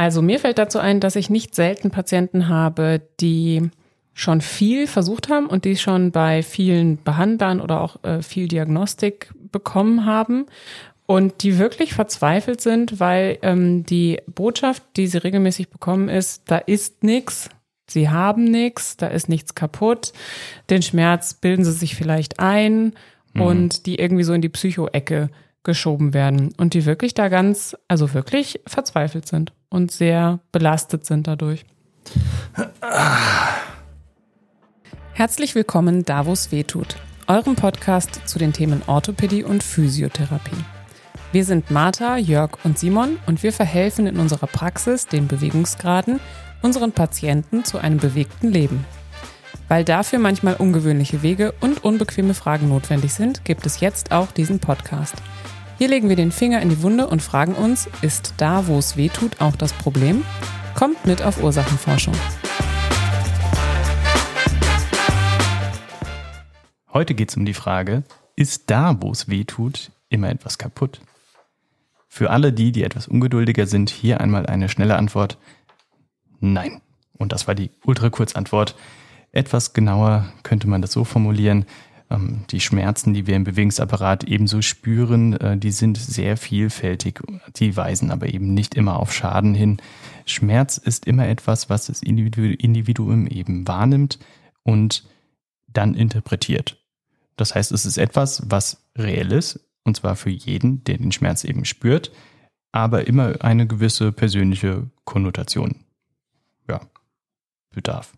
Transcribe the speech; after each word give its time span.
Also 0.00 0.22
mir 0.22 0.40
fällt 0.40 0.56
dazu 0.56 0.78
ein, 0.78 0.98
dass 0.98 1.14
ich 1.14 1.28
nicht 1.28 1.54
selten 1.54 1.90
Patienten 1.90 2.48
habe, 2.48 3.02
die 3.20 3.68
schon 4.14 4.40
viel 4.40 4.86
versucht 4.86 5.28
haben 5.28 5.44
und 5.44 5.66
die 5.66 5.76
schon 5.76 6.10
bei 6.10 6.42
vielen 6.42 7.02
Behandlern 7.02 7.60
oder 7.60 7.82
auch 7.82 8.02
äh, 8.02 8.22
viel 8.22 8.48
Diagnostik 8.48 9.30
bekommen 9.52 10.06
haben 10.06 10.46
und 11.04 11.42
die 11.42 11.58
wirklich 11.58 11.92
verzweifelt 11.92 12.62
sind, 12.62 12.98
weil 12.98 13.36
ähm, 13.42 13.84
die 13.84 14.22
Botschaft, 14.26 14.82
die 14.96 15.06
sie 15.06 15.18
regelmäßig 15.18 15.68
bekommen, 15.68 16.08
ist, 16.08 16.44
da 16.50 16.56
ist 16.56 17.04
nichts, 17.04 17.50
sie 17.86 18.08
haben 18.08 18.44
nichts, 18.44 18.96
da 18.96 19.08
ist 19.08 19.28
nichts 19.28 19.54
kaputt, 19.54 20.14
den 20.70 20.80
Schmerz 20.80 21.34
bilden 21.34 21.66
sie 21.66 21.72
sich 21.72 21.94
vielleicht 21.94 22.40
ein 22.40 22.94
mhm. 23.34 23.42
und 23.42 23.84
die 23.84 23.96
irgendwie 23.96 24.24
so 24.24 24.32
in 24.32 24.40
die 24.40 24.48
Psycho-Ecke 24.48 25.28
geschoben 25.62 26.14
werden 26.14 26.54
und 26.56 26.72
die 26.72 26.86
wirklich 26.86 27.12
da 27.12 27.28
ganz, 27.28 27.76
also 27.86 28.14
wirklich 28.14 28.60
verzweifelt 28.66 29.28
sind 29.28 29.52
und 29.70 29.90
sehr 29.90 30.40
belastet 30.52 31.06
sind 31.06 31.26
dadurch. 31.26 31.64
Herzlich 35.14 35.54
willkommen 35.54 36.04
da, 36.04 36.26
wo 36.26 36.32
es 36.32 36.52
weh 36.52 36.64
tut, 36.64 36.96
eurem 37.26 37.54
Podcast 37.54 38.28
zu 38.28 38.38
den 38.38 38.52
Themen 38.52 38.82
Orthopädie 38.86 39.44
und 39.44 39.62
Physiotherapie. 39.62 40.64
Wir 41.32 41.44
sind 41.44 41.70
Martha, 41.70 42.16
Jörg 42.16 42.58
und 42.64 42.78
Simon 42.78 43.18
und 43.26 43.42
wir 43.42 43.52
verhelfen 43.52 44.06
in 44.06 44.18
unserer 44.18 44.48
Praxis 44.48 45.06
den 45.06 45.28
Bewegungsgraden 45.28 46.18
unseren 46.62 46.92
Patienten 46.92 47.64
zu 47.64 47.78
einem 47.78 47.98
bewegten 47.98 48.50
Leben. 48.50 48.84
Weil 49.68 49.84
dafür 49.84 50.18
manchmal 50.18 50.54
ungewöhnliche 50.54 51.22
Wege 51.22 51.54
und 51.60 51.84
unbequeme 51.84 52.34
Fragen 52.34 52.68
notwendig 52.68 53.14
sind, 53.14 53.44
gibt 53.44 53.64
es 53.64 53.78
jetzt 53.78 54.10
auch 54.10 54.32
diesen 54.32 54.58
Podcast. 54.58 55.14
Hier 55.80 55.88
legen 55.88 56.10
wir 56.10 56.16
den 56.16 56.30
Finger 56.30 56.60
in 56.60 56.68
die 56.68 56.82
Wunde 56.82 57.06
und 57.06 57.22
fragen 57.22 57.54
uns, 57.54 57.88
ist 58.02 58.34
da, 58.36 58.66
wo 58.66 58.76
es 58.78 58.98
weh 58.98 59.08
tut, 59.08 59.40
auch 59.40 59.56
das 59.56 59.72
Problem? 59.72 60.24
Kommt 60.74 61.06
mit 61.06 61.22
auf 61.22 61.42
Ursachenforschung. 61.42 62.12
Heute 66.92 67.14
geht 67.14 67.30
es 67.30 67.36
um 67.38 67.46
die 67.46 67.54
Frage, 67.54 68.02
ist 68.36 68.68
da, 68.68 69.00
wo 69.00 69.10
es 69.10 69.30
weh 69.30 69.44
tut, 69.44 69.90
immer 70.10 70.28
etwas 70.28 70.58
kaputt? 70.58 71.00
Für 72.08 72.28
alle 72.28 72.52
die, 72.52 72.72
die 72.72 72.84
etwas 72.84 73.08
ungeduldiger 73.08 73.66
sind, 73.66 73.88
hier 73.88 74.20
einmal 74.20 74.44
eine 74.44 74.68
schnelle 74.68 74.96
Antwort. 74.96 75.38
Nein. 76.40 76.82
Und 77.16 77.32
das 77.32 77.48
war 77.48 77.54
die 77.54 77.70
Ultrakurzantwort. 77.86 78.76
Etwas 79.32 79.72
genauer 79.72 80.30
könnte 80.42 80.68
man 80.68 80.82
das 80.82 80.92
so 80.92 81.04
formulieren. 81.04 81.64
Ähm, 82.10 82.44
die 82.50 82.60
Schmerzen, 82.60 83.14
die 83.14 83.26
wir 83.26 83.36
im 83.36 83.44
Bewegungsapparat 83.44 84.24
ebenso 84.24 84.62
spüren, 84.62 85.34
äh, 85.34 85.56
die 85.56 85.70
sind 85.70 85.96
sehr 85.96 86.36
vielfältig. 86.36 87.20
Die 87.56 87.76
weisen 87.76 88.10
aber 88.10 88.28
eben 88.28 88.52
nicht 88.52 88.74
immer 88.74 88.98
auf 88.98 89.12
Schaden 89.12 89.54
hin. 89.54 89.80
Schmerz 90.26 90.76
ist 90.76 91.06
immer 91.06 91.28
etwas, 91.28 91.70
was 91.70 91.86
das 91.86 92.02
Individuum 92.02 93.26
eben 93.26 93.66
wahrnimmt 93.66 94.18
und 94.62 95.08
dann 95.68 95.94
interpretiert. 95.94 96.78
Das 97.36 97.54
heißt, 97.54 97.72
es 97.72 97.86
ist 97.86 97.96
etwas, 97.96 98.42
was 98.50 98.84
reell 98.98 99.32
ist, 99.32 99.60
und 99.84 99.96
zwar 99.96 100.16
für 100.16 100.30
jeden, 100.30 100.84
der 100.84 100.98
den 100.98 101.12
Schmerz 101.12 101.44
eben 101.44 101.64
spürt, 101.64 102.12
aber 102.72 103.06
immer 103.06 103.42
eine 103.42 103.66
gewisse 103.66 104.12
persönliche 104.12 104.90
Konnotation 105.04 105.76
ja, 106.68 106.80
bedarf. 107.70 108.12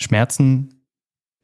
Schmerzen 0.00 0.73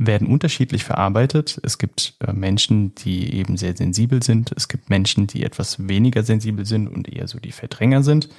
werden 0.06 0.28
unterschiedlich 0.28 0.82
verarbeitet. 0.82 1.60
Es 1.62 1.76
gibt 1.76 2.14
äh, 2.20 2.32
Menschen, 2.32 2.94
die 2.94 3.34
eben 3.34 3.58
sehr 3.58 3.76
sensibel 3.76 4.22
sind. 4.22 4.50
Es 4.56 4.68
gibt 4.68 4.88
Menschen, 4.88 5.26
die 5.26 5.42
etwas 5.42 5.88
weniger 5.88 6.22
sensibel 6.22 6.64
sind 6.64 6.88
und 6.88 7.06
eher 7.06 7.28
so 7.28 7.38
die 7.38 7.52
Verdränger 7.52 8.02
sind. 8.02 8.30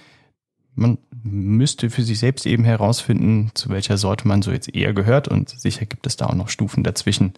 Man 0.73 0.98
müsste 1.22 1.92
für 1.92 2.02
sich 2.02 2.18
selbst 2.18 2.48
eben 2.48 2.64
herausfinden, 2.64 3.52
zu 3.53 3.70
welcher 3.70 3.98
Sorte 3.98 4.28
man 4.28 4.42
so 4.42 4.52
jetzt 4.52 4.73
eher 4.73 4.94
gehört 4.94 5.28
und 5.28 5.50
sicher 5.50 5.86
gibt 5.86 6.08
es 6.08 6.18
da 6.18 6.28
auch 6.28 6.34
noch 6.34 6.50
Stufen 6.50 6.84
dazwischen. 6.84 7.34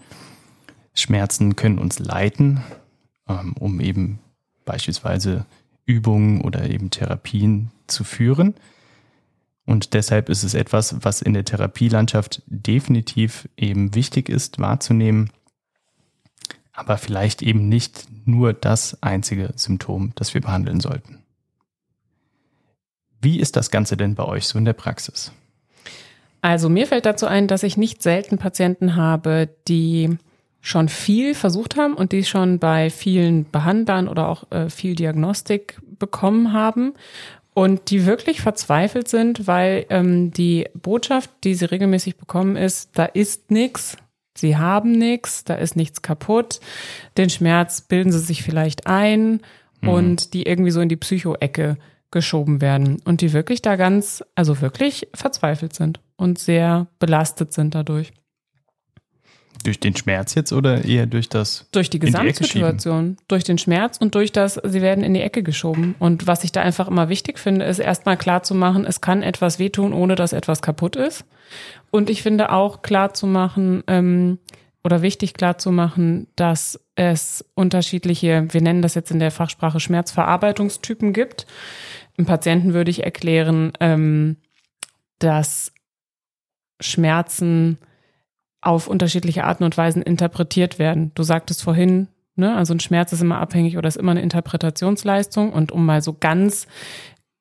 Schmerzen 0.94 1.58
können 1.58 1.80
uns 1.80 2.00
leiten, 2.00 2.62
ähm, 3.28 3.56
um 3.60 3.82
eben 3.82 4.20
beispielsweise 4.64 5.46
Übungen 5.86 6.42
oder 6.42 6.70
eben 6.70 6.92
Therapien 6.92 7.72
zu 7.88 8.06
führen. 8.06 8.54
Und 9.66 9.94
deshalb 9.94 10.30
ist 10.30 10.44
es 10.44 10.54
etwas, 10.54 11.04
was 11.04 11.22
in 11.22 11.34
der 11.34 11.46
Therapielandschaft 11.46 12.42
definitiv 12.48 13.48
eben 13.56 13.96
wichtig 13.96 14.30
ist 14.30 14.60
wahrzunehmen, 14.60 15.32
aber 16.74 16.98
vielleicht 16.98 17.42
eben 17.42 17.70
nicht 17.70 18.06
nur 18.26 18.54
das 18.54 19.02
einzige 19.02 19.54
Symptom, 19.56 20.12
das 20.16 20.34
wir 20.34 20.42
behandeln 20.42 20.80
sollten. 20.80 21.24
Wie 23.22 23.40
ist 23.40 23.56
das 23.56 23.72
Ganze 23.72 23.96
denn 23.96 24.16
bei 24.16 24.26
euch 24.26 24.48
so 24.48 24.58
in 24.58 24.66
der 24.66 24.74
Praxis? 24.74 25.32
Also 26.42 26.68
mir 26.68 26.88
fällt 26.88 27.06
dazu 27.06 27.26
ein, 27.26 27.48
dass 27.48 27.64
ich 27.64 27.78
nicht 27.78 28.02
selten 28.02 28.38
Patienten 28.38 28.98
habe, 28.98 29.50
die 29.70 30.18
schon 30.60 30.90
viel 30.90 31.36
versucht 31.36 31.78
haben 31.78 31.94
und 31.94 32.12
die 32.12 32.26
schon 32.26 32.60
bei 32.60 32.90
vielen 32.90 33.50
Behandlern 33.50 34.10
oder 34.10 34.28
auch 34.28 34.52
äh, 34.52 34.70
viel 34.70 34.96
Diagnostik 34.96 35.80
bekommen 36.00 36.52
haben 36.52 36.94
und 37.54 37.90
die 37.90 38.06
wirklich 38.06 38.42
verzweifelt 38.42 39.08
sind, 39.08 39.48
weil 39.48 39.86
ähm, 39.90 40.32
die 40.32 40.68
Botschaft, 40.74 41.30
die 41.44 41.56
sie 41.56 41.66
regelmäßig 41.66 42.18
bekommen, 42.18 42.56
ist, 42.56 42.92
da 42.94 43.06
ist 43.06 43.52
nichts, 43.52 43.98
sie 44.36 44.58
haben 44.58 44.92
nichts, 44.92 45.44
da 45.44 45.56
ist 45.56 45.76
nichts 45.76 46.02
kaputt, 46.02 46.60
den 47.18 47.30
Schmerz 47.30 47.82
bilden 47.82 48.12
sie 48.12 48.20
sich 48.20 48.44
vielleicht 48.44 48.88
ein 48.88 49.42
mhm. 49.82 49.90
und 49.90 50.34
die 50.34 50.44
irgendwie 50.44 50.72
so 50.72 50.82
in 50.82 50.90
die 50.90 50.96
Psycho-Ecke 50.96 51.78
geschoben 52.12 52.62
werden 52.62 53.02
und 53.06 53.22
die 53.22 53.34
wirklich 53.34 53.62
da 53.62 53.76
ganz, 53.76 54.24
also 54.36 54.62
wirklich 54.62 55.08
verzweifelt 55.14 55.74
sind 55.74 56.00
und 56.16 56.40
sehr 56.40 56.88
belastet 57.00 57.54
sind 57.54 57.76
dadurch. 57.76 58.14
Durch 59.64 59.80
den 59.80 59.96
Schmerz 59.96 60.36
jetzt 60.36 60.52
oder 60.52 60.84
eher 60.84 61.06
durch 61.06 61.30
das? 61.30 61.68
Durch 61.72 61.90
die 61.90 62.00
Gesamtsituation. 62.00 63.16
Die 63.16 63.24
durch 63.28 63.44
den 63.44 63.58
Schmerz 63.58 63.98
und 63.98 64.16
durch 64.16 64.32
das, 64.32 64.60
sie 64.64 64.82
werden 64.82 65.04
in 65.04 65.14
die 65.14 65.22
Ecke 65.22 65.42
geschoben. 65.42 65.96
Und 66.00 66.28
was 66.28 66.44
ich 66.44 66.52
da 66.52 66.62
einfach 66.62 66.88
immer 66.88 67.10
wichtig 67.10 67.40
finde, 67.40 67.66
ist 67.66 67.80
erstmal 67.80 68.18
klar 68.18 68.44
zu 68.44 68.56
machen, 68.56 68.86
es 68.86 69.02
kann 69.02 69.24
etwas 69.24 69.60
wehtun, 69.60 69.94
ohne 69.94 70.16
dass 70.16 70.34
etwas 70.34 70.62
kaputt 70.62 70.96
ist. 70.96 71.26
Und 71.92 72.10
ich 72.10 72.22
finde 72.22 72.52
auch 72.52 72.82
klar 72.82 73.14
zu 73.14 73.26
machen, 73.26 73.84
ähm, 73.88 74.40
oder 74.84 75.02
wichtig 75.02 75.34
klar 75.34 75.58
zu 75.58 75.72
machen, 75.72 76.28
dass 76.36 76.80
es 76.96 77.46
unterschiedliche, 77.56 78.48
wir 78.52 78.62
nennen 78.62 78.82
das 78.82 78.96
jetzt 78.96 79.12
in 79.12 79.20
der 79.20 79.32
Fachsprache 79.32 79.80
Schmerzverarbeitungstypen 79.80 81.14
gibt. 81.14 81.48
Im 82.18 82.26
Patienten 82.26 82.74
würde 82.74 82.92
ich 82.92 83.04
erklären, 83.04 83.72
ähm, 83.80 84.38
dass 85.20 85.72
Schmerzen 86.82 87.78
auf 88.64 88.88
unterschiedliche 88.88 89.44
Arten 89.44 89.64
und 89.64 89.78
Weisen 89.78 90.02
interpretiert 90.02 90.80
werden. 90.80 91.12
Du 91.16 91.24
sagtest 91.24 91.64
vorhin, 91.64 92.08
ne, 92.36 92.56
also 92.56 92.74
ein 92.74 92.80
Schmerz 92.80 93.12
ist 93.14 93.22
immer 93.22 93.40
abhängig 93.40 93.78
oder 93.78 93.88
ist 93.88 93.98
immer 93.98 94.12
eine 94.12 94.22
Interpretationsleistung. 94.22 95.52
Und 95.52 95.72
um 95.72 95.86
mal 95.86 96.02
so 96.02 96.16
ganz 96.18 96.68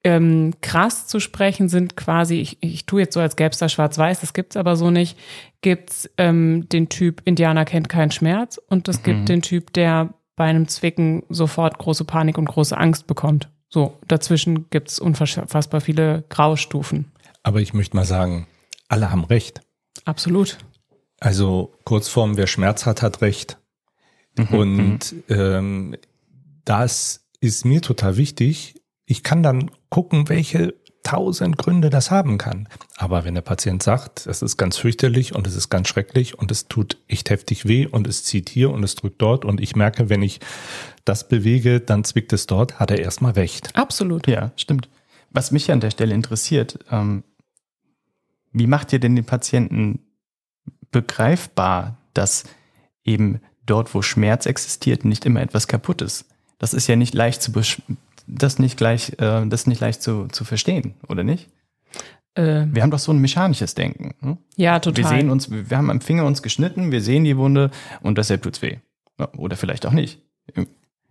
ähm, 0.05 0.55
krass 0.61 1.07
zu 1.07 1.21
sprechen, 1.21 1.69
sind 1.69 1.97
quasi, 1.97 2.37
ich, 2.37 2.59
ich 2.61 2.87
tue 2.87 3.03
jetzt 3.03 3.15
so, 3.15 3.21
als 3.21 3.37
gäbe 3.37 3.51
es 3.51 3.59
da 3.59 3.69
schwarz-weiß, 3.69 4.21
das 4.21 4.33
gibt's 4.33 4.57
aber 4.57 4.77
so 4.77 4.91
nicht, 4.91 5.17
gibt's 5.61 6.11
ähm, 6.19 6.69
den 6.69 6.89
Typ, 6.89 7.23
Indianer 7.25 7.65
kennt 7.65 7.89
keinen 7.89 8.11
Schmerz 8.11 8.61
und 8.69 8.89
es 8.89 8.99
mhm. 8.99 9.05
gibt 9.05 9.29
den 9.29 9.43
Typ, 9.43 9.73
der 9.73 10.13
bei 10.35 10.47
einem 10.47 10.67
Zwicken 10.67 11.23
sofort 11.29 11.79
große 11.79 12.05
Panik 12.05 12.39
und 12.39 12.47
große 12.47 12.77
Angst 12.77 13.07
bekommt. 13.07 13.49
So, 13.69 13.99
dazwischen 14.09 14.69
gibt's 14.71 14.99
unfassbar 14.99 15.81
viele 15.81 16.25
Graustufen. 16.29 17.13
Aber 17.43 17.61
ich 17.61 17.73
möchte 17.73 17.97
mal 17.97 18.05
sagen, 18.05 18.47
alle 18.89 19.11
haben 19.11 19.25
recht. 19.25 19.63
Absolut. 20.05 20.59
Also 21.23 21.73
Kurzform, 21.85 22.37
wer 22.37 22.49
Schmerz 22.49 22.85
hat, 22.85 23.01
hat 23.01 23.23
Recht. 23.23 23.59
Mhm, 24.37 24.47
und 24.49 25.13
mhm. 25.13 25.23
ähm, 25.29 25.97
das 26.65 27.29
ist 27.39 27.65
mir 27.65 27.81
total 27.81 28.17
wichtig. 28.17 28.83
Ich 29.07 29.23
kann 29.23 29.45
dann 29.45 29.71
gucken, 29.89 30.29
welche 30.29 30.75
tausend 31.05 31.59
Gründe 31.59 31.91
das 31.91 32.11
haben 32.11 32.39
kann. 32.39 32.69
Aber 32.97 33.25
wenn 33.25 33.35
der 33.35 33.43
Patient 33.43 33.85
sagt, 33.85 34.27
es 34.27 34.43
ist 34.43 34.57
ganz 34.57 34.79
fürchterlich 34.79 35.33
und 35.33 35.47
es 35.47 35.55
ist 35.55 35.69
ganz 35.69 35.87
schrecklich 35.87 36.39
und 36.39 36.51
es 36.51 36.67
tut 36.67 36.99
echt 37.07 37.31
heftig 37.31 37.67
weh 37.67 37.87
und 37.87 38.09
es 38.09 38.25
zieht 38.25 38.49
hier 38.49 38.71
und 38.71 38.83
es 38.83 38.97
drückt 38.97 39.23
dort 39.23 39.45
und 39.45 39.61
ich 39.61 39.77
merke, 39.77 40.09
wenn 40.09 40.23
ich 40.23 40.41
das 41.05 41.29
bewege, 41.29 41.79
dann 41.79 42.03
zwickt 42.03 42.33
es 42.33 42.47
dort, 42.47 42.81
hat 42.81 42.91
er 42.91 42.99
erstmal 42.99 43.33
recht. 43.33 43.77
Absolut. 43.77 44.27
Ja, 44.27 44.51
stimmt. 44.57 44.89
Was 45.31 45.53
mich 45.53 45.71
an 45.71 45.81
der 45.81 45.91
Stelle 45.93 46.15
interessiert, 46.15 46.81
ähm, 46.91 47.23
wie 48.53 48.67
macht 48.67 48.93
ihr 48.93 48.99
denn 48.99 49.15
den 49.15 49.25
Patienten 49.25 50.01
begreifbar, 50.93 51.97
dass 52.15 52.45
eben 53.05 53.41
dort, 53.67 53.95
wo 53.95 54.03
Schmerz 54.03 54.47
existiert, 54.47 55.05
nicht 55.05 55.25
immer 55.27 55.41
etwas 55.41 55.67
kaputt 55.67 56.03
ist. 56.03 56.27
Das 56.59 56.75
ist 56.75 56.87
ja 56.87 56.97
nicht 56.97 57.15
leicht 57.15 57.43
zu 57.43 57.51
das 58.27 58.59
nicht 58.59 58.77
gleich, 58.77 59.19
äh, 59.19 59.45
das 59.47 59.67
nicht 59.67 59.81
leicht 59.81 60.03
zu, 60.03 60.29
zu 60.29 60.45
verstehen, 60.45 60.95
oder 61.09 61.25
nicht? 61.25 61.49
Äh, 62.35 62.67
wir 62.71 62.83
haben 62.83 62.91
doch 62.91 62.99
so 62.99 63.13
ein 63.13 63.19
mechanisches 63.19 63.75
Denken. 63.75 64.15
Hm? 64.21 64.39
Ja, 64.57 64.79
total. 64.79 65.05
Wir 65.05 65.09
sehen 65.09 65.31
uns, 65.31 65.51
wir 65.51 65.77
haben 65.77 65.91
am 65.91 66.01
Finger 66.01 66.25
uns 66.25 66.43
geschnitten, 66.43 66.93
wir 66.93 67.03
sehen 67.03 67.25
die 67.25 67.37
Wunde 67.37 67.71
und 68.01 68.19
deshalb 68.19 68.43
tut's 68.43 68.63
weh. 68.63 68.79
Oder 69.37 69.57
vielleicht 69.57 69.87
auch 69.87 69.93
nicht. 69.93 70.21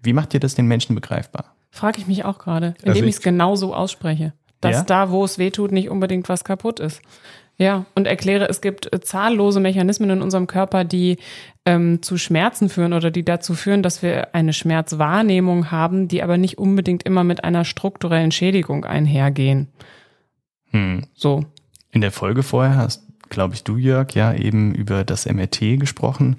Wie 0.02 0.14
macht 0.14 0.34
ihr 0.34 0.40
das 0.40 0.56
den 0.56 0.66
Menschen 0.66 0.96
begreifbar? 0.96 1.56
Frage 1.70 2.00
ich 2.00 2.08
mich 2.08 2.26
auch 2.26 2.40
gerade, 2.40 2.74
indem 2.80 2.90
Also 2.90 3.04
ich 3.06 3.16
es 3.16 3.22
genau 3.22 3.56
so 3.56 3.76
ausspreche. 3.76 4.34
Dass 4.60 4.78
Ja? 4.78 4.84
da, 4.84 5.12
wo 5.12 5.24
es 5.24 5.38
weh 5.38 5.52
tut, 5.52 5.72
nicht 5.72 5.90
unbedingt 5.90 6.28
was 6.30 6.44
kaputt 6.44 6.80
ist. 6.80 7.02
Ja, 7.62 7.86
und 7.94 8.08
erkläre, 8.08 8.50
es 8.50 8.60
gibt 8.60 8.92
äh, 8.92 9.02
zahllose 9.02 9.60
Mechanismen 9.60 10.10
in 10.10 10.24
unserem 10.24 10.48
Körper, 10.48 10.84
die 10.84 11.18
ähm, 11.64 12.02
zu 12.02 12.18
Schmerzen 12.18 12.70
führen 12.70 12.92
oder 12.92 13.12
die 13.12 13.24
dazu 13.24 13.54
führen, 13.54 13.84
dass 13.84 14.02
wir 14.02 14.34
eine 14.34 14.52
Schmerzwahrnehmung 14.52 15.70
haben, 15.70 16.08
die 16.08 16.24
aber 16.24 16.40
nicht 16.40 16.58
unbedingt 16.58 17.04
immer 17.04 17.24
mit 17.24 17.44
einer 17.44 17.64
strukturellen 17.64 18.32
Schädigung 18.32 18.84
einhergehen. 18.84 19.68
Hm. 20.72 21.04
So. 21.14 21.46
In 21.92 22.02
der 22.02 22.12
Folge 22.12 22.42
vorher 22.42 22.78
hast, 22.78 23.04
glaube 23.30 23.54
ich, 23.54 23.64
du, 23.64 23.78
Jörg, 23.78 24.16
ja 24.16 24.34
eben 24.34 24.74
über 24.74 25.04
das 25.04 25.28
MRT 25.28 25.80
gesprochen, 25.80 26.38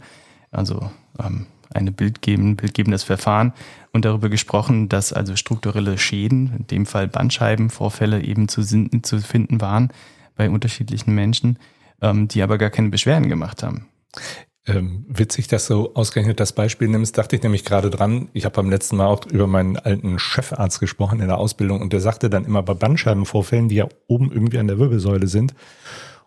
also 0.51 0.91
ähm, 1.25 1.47
eine 1.73 1.93
bildgeben, 1.93 2.57
bildgebendes 2.57 3.05
Verfahren 3.05 3.53
und 3.93 4.05
darüber 4.05 4.29
gesprochen, 4.29 4.89
dass 4.89 5.13
also 5.13 5.37
strukturelle 5.37 5.99
Schäden, 5.99 6.53
in 6.59 6.67
dem 6.67 6.85
Fall 6.85 7.07
Bandscheibenvorfälle 7.07 8.25
eben 8.25 8.49
zu, 8.49 8.65
zu 8.65 9.19
finden 9.21 9.61
waren 9.61 9.93
bei 10.35 10.51
unterschiedlichen 10.51 11.15
Menschen, 11.15 11.59
ähm, 12.01 12.29
die 12.29 12.43
aber 12.43 12.59
gar 12.59 12.71
keine 12.71 12.91
Beschwerden 12.91 13.29
gemacht 13.29 13.63
haben. 13.63 13.89
Ähm, 14.65 15.05
witzig, 15.09 15.49
dass 15.49 15.67
du 15.67 15.93
ausgerechnet 15.95 16.39
das 16.39 16.53
Beispiel 16.53 16.87
nimmst, 16.87 17.19
dachte 17.19 17.35
ich 17.35 17.43
nämlich 17.43 17.65
gerade 17.65 17.91
dran. 17.91 18.29
Ich 18.33 18.45
habe 18.45 18.55
beim 18.55 18.71
letzten 18.71 18.97
Mal 18.97 19.07
auch 19.07 19.27
über 19.27 19.49
meinen 19.49 19.77
alten 19.77 20.21
Chefarzt 20.21 20.79
gesprochen 20.79 21.21
in 21.21 21.27
der 21.27 21.39
Ausbildung 21.39 21.81
und 21.81 21.93
der 21.93 22.01
sagte 22.01 22.31
dann 22.31 22.45
immer 22.45 22.63
bei 22.63 22.75
Bandscheibenvorfällen, 22.75 23.69
die 23.69 23.77
ja 23.77 23.89
oben 24.07 24.31
irgendwie 24.31 24.59
an 24.59 24.69
der 24.69 24.79
Wirbelsäule 24.79 25.27
sind 25.27 25.55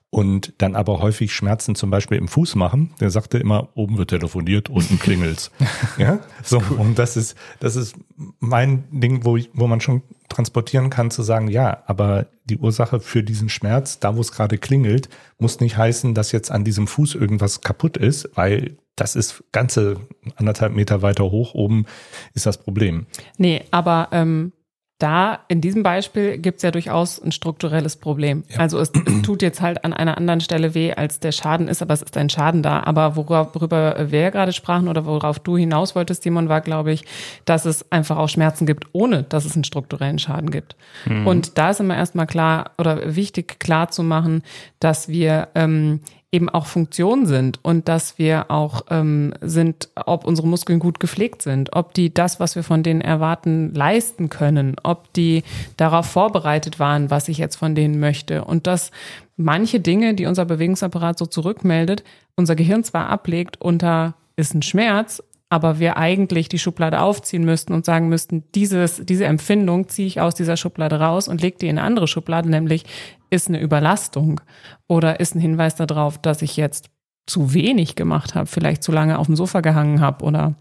und 0.10 0.54
dann 0.60 0.75
aber 0.75 1.00
häufig 1.00 1.34
Schmerzen 1.34 1.75
zum 1.75 1.90
Beispiel 1.90 2.18
im 2.18 2.28
Fuß 2.28 2.56
machen, 2.56 2.94
der 3.00 3.10
sagte 3.10 3.38
immer, 3.38 3.69
oben 3.75 3.98
wird 3.98 4.12
telefoniert, 4.12 4.69
unten 4.69 4.98
klingelt's. 4.98 5.52
ja, 5.98 6.19
so 6.44 6.62
und 6.78 6.98
das 6.98 7.18
ist 7.18 7.36
das 7.60 7.75
ist 7.75 7.96
mein 8.40 8.86
Ding, 8.92 9.25
wo 9.25 9.36
ich, 9.38 9.50
wo 9.54 9.68
man 9.68 9.81
schon 9.81 10.04
transportieren 10.30 10.90
kann 10.90 11.12
zu 11.12 11.22
sagen, 11.22 11.48
ja, 11.50 11.84
aber 11.86 12.28
die 12.46 12.57
Ursache 12.57 13.00
für 13.00 13.24
diesen 13.24 13.50
Schmerz, 13.50 14.00
da 14.00 14.16
wo 14.16 14.22
es 14.22 14.31
gerade 14.31 14.57
klingelt, 14.57 15.10
muss 15.38 15.60
nicht 15.60 15.78
heißen, 15.78 16.13
dass 16.13 16.31
jetzt 16.31 16.51
an 16.51 16.63
diesem 16.63 16.88
Fuß 16.88 17.16
irgendwas 17.16 17.62
kaputt 17.62 17.98
ist, 17.98 18.30
weil 18.36 18.78
das 18.96 19.16
ist 19.16 19.44
ganze 19.51 20.00
anderthalb 20.36 20.74
Meter 20.74 21.01
weiter 21.01 21.25
hoch 21.25 21.54
oben 21.54 21.86
ist 22.34 22.46
das 22.46 22.58
Problem. 22.58 23.06
Nee, 23.38 23.63
aber 23.72 24.10
ähm, 24.12 24.54
da 24.97 25.39
in 25.50 25.59
diesem 25.59 25.83
Beispiel 25.83 26.38
gibt's 26.38 26.63
ja 26.63 26.71
durchaus 26.71 27.21
ein 27.21 27.33
strukturelles 27.33 27.97
Problem. 27.97 28.44
Ja. 28.50 28.59
Also 28.59 28.80
es, 28.80 28.92
es 29.06 29.21
tut 29.24 29.42
jetzt 29.42 29.62
halt 29.62 29.83
an 29.83 29.94
einer 29.94 30.18
anderen 30.18 30.39
Stelle 30.39 30.74
weh, 30.74 30.94
als 30.94 31.19
der 31.19 31.33
Schaden 31.33 31.68
ist, 31.68 31.81
aber 31.81 31.94
es 31.94 32.01
ist 32.01 32.15
ein 32.15 32.30
Schaden 32.30 32.63
da. 32.63 32.81
Aber 32.83 33.18
worüber 33.18 34.09
wir 34.09 34.31
gerade 34.31 34.53
sprachen 34.53 34.88
oder 34.88 35.06
worauf 35.06 35.39
du 35.39 35.57
hinaus 35.57 35.95
wolltest, 35.95 36.24
Simon, 36.24 36.47
war, 36.47 36.62
glaube 36.62 36.94
ich, 36.94 37.03
dass 37.44 37.65
es 37.65 37.92
einfach 37.92 38.18
auch 38.18 38.30
Schmerzen 38.30 38.65
gibt, 38.65 38.88
ohne 38.94 39.24
dass 39.24 39.44
es 39.44 39.56
einen 39.56 39.65
strukturellen 39.65 40.19
Schaden 40.19 40.50
gibt. 40.50 40.77
Und 41.25 41.57
da 41.57 41.71
ist 41.71 41.80
immer 41.81 41.98
erstmal 41.98 42.27
klar 42.27 42.71
oder 42.77 43.15
wichtig 43.15 43.59
klar 43.59 43.89
zu 43.89 44.01
machen, 44.01 44.44
dass 44.80 45.09
wir 45.09 45.50
ähm, 45.56 46.00
eben 46.36 46.50
auch 46.50 46.66
Funktion 46.66 47.26
sind 47.26 47.60
und 47.64 47.88
dass 47.88 48.20
wir 48.20 48.52
auch 48.52 48.82
ähm, 48.90 49.34
sind, 49.40 49.90
ob 49.96 50.26
unsere 50.26 50.48
Muskeln 50.48 50.80
gut 50.80 51.00
gepflegt 51.00 51.42
sind, 51.42 51.74
ob 51.74 51.94
die 51.94 52.14
das, 52.14 52.42
was 52.42 52.58
wir 52.58 52.64
von 52.64 52.84
denen 52.84 53.00
erwarten, 53.00 53.74
leisten 53.74 54.30
können, 54.30 54.76
ob 54.84 55.12
die 55.14 55.44
darauf 55.78 56.06
vorbereitet 56.06 56.78
waren, 56.78 57.10
was 57.10 57.30
ich 57.30 57.38
jetzt 57.38 57.56
von 57.56 57.74
denen 57.74 58.00
möchte. 58.02 58.44
Und 58.44 58.68
dass 58.68 58.92
manche 59.38 59.80
Dinge, 59.80 60.14
die 60.14 60.26
unser 60.26 60.44
Bewegungsapparat 60.44 61.18
so 61.18 61.26
zurückmeldet, 61.26 62.04
unser 62.36 62.56
Gehirn 62.56 62.84
zwar 62.84 63.08
ablegt 63.08 63.62
unter 63.62 64.16
ist 64.36 64.54
ein 64.54 64.62
Schmerz, 64.62 65.24
aber 65.56 65.80
wir 65.80 65.96
eigentlich 65.96 66.50
die 66.50 66.60
Schublade 66.60 67.00
aufziehen 67.00 67.46
müssten 67.46 67.72
und 67.72 67.86
sagen 67.86 68.10
müssten, 68.10 68.44
dieses, 68.56 69.06
diese 69.06 69.24
Empfindung 69.24 69.88
ziehe 69.88 70.06
ich 70.06 70.19
aus 70.19 70.36
dieser 70.36 70.57
Schublade 70.57 71.00
raus 71.00 71.30
und 71.30 71.42
lege 71.42 71.57
die 71.57 71.69
in 71.69 71.78
eine 71.78 71.88
andere 71.88 72.10
Schublade, 72.10 72.50
nämlich 72.50 72.84
ist 73.30 73.48
eine 73.48 73.62
Überlastung 73.62 74.42
oder 74.90 75.22
ist 75.22 75.34
ein 75.34 75.40
Hinweis 75.40 75.75
darauf, 75.75 76.18
dass 76.18 76.42
ich 76.42 76.57
jetzt 76.57 76.90
zu 77.25 77.54
wenig 77.54 77.96
gemacht 77.96 78.36
habe, 78.36 78.48
vielleicht 78.48 78.84
zu 78.84 78.92
lange 78.92 79.18
auf 79.18 79.28
dem 79.28 79.38
Sofa 79.38 79.62
gehangen 79.62 80.02
habe 80.02 80.25
oder 80.25 80.56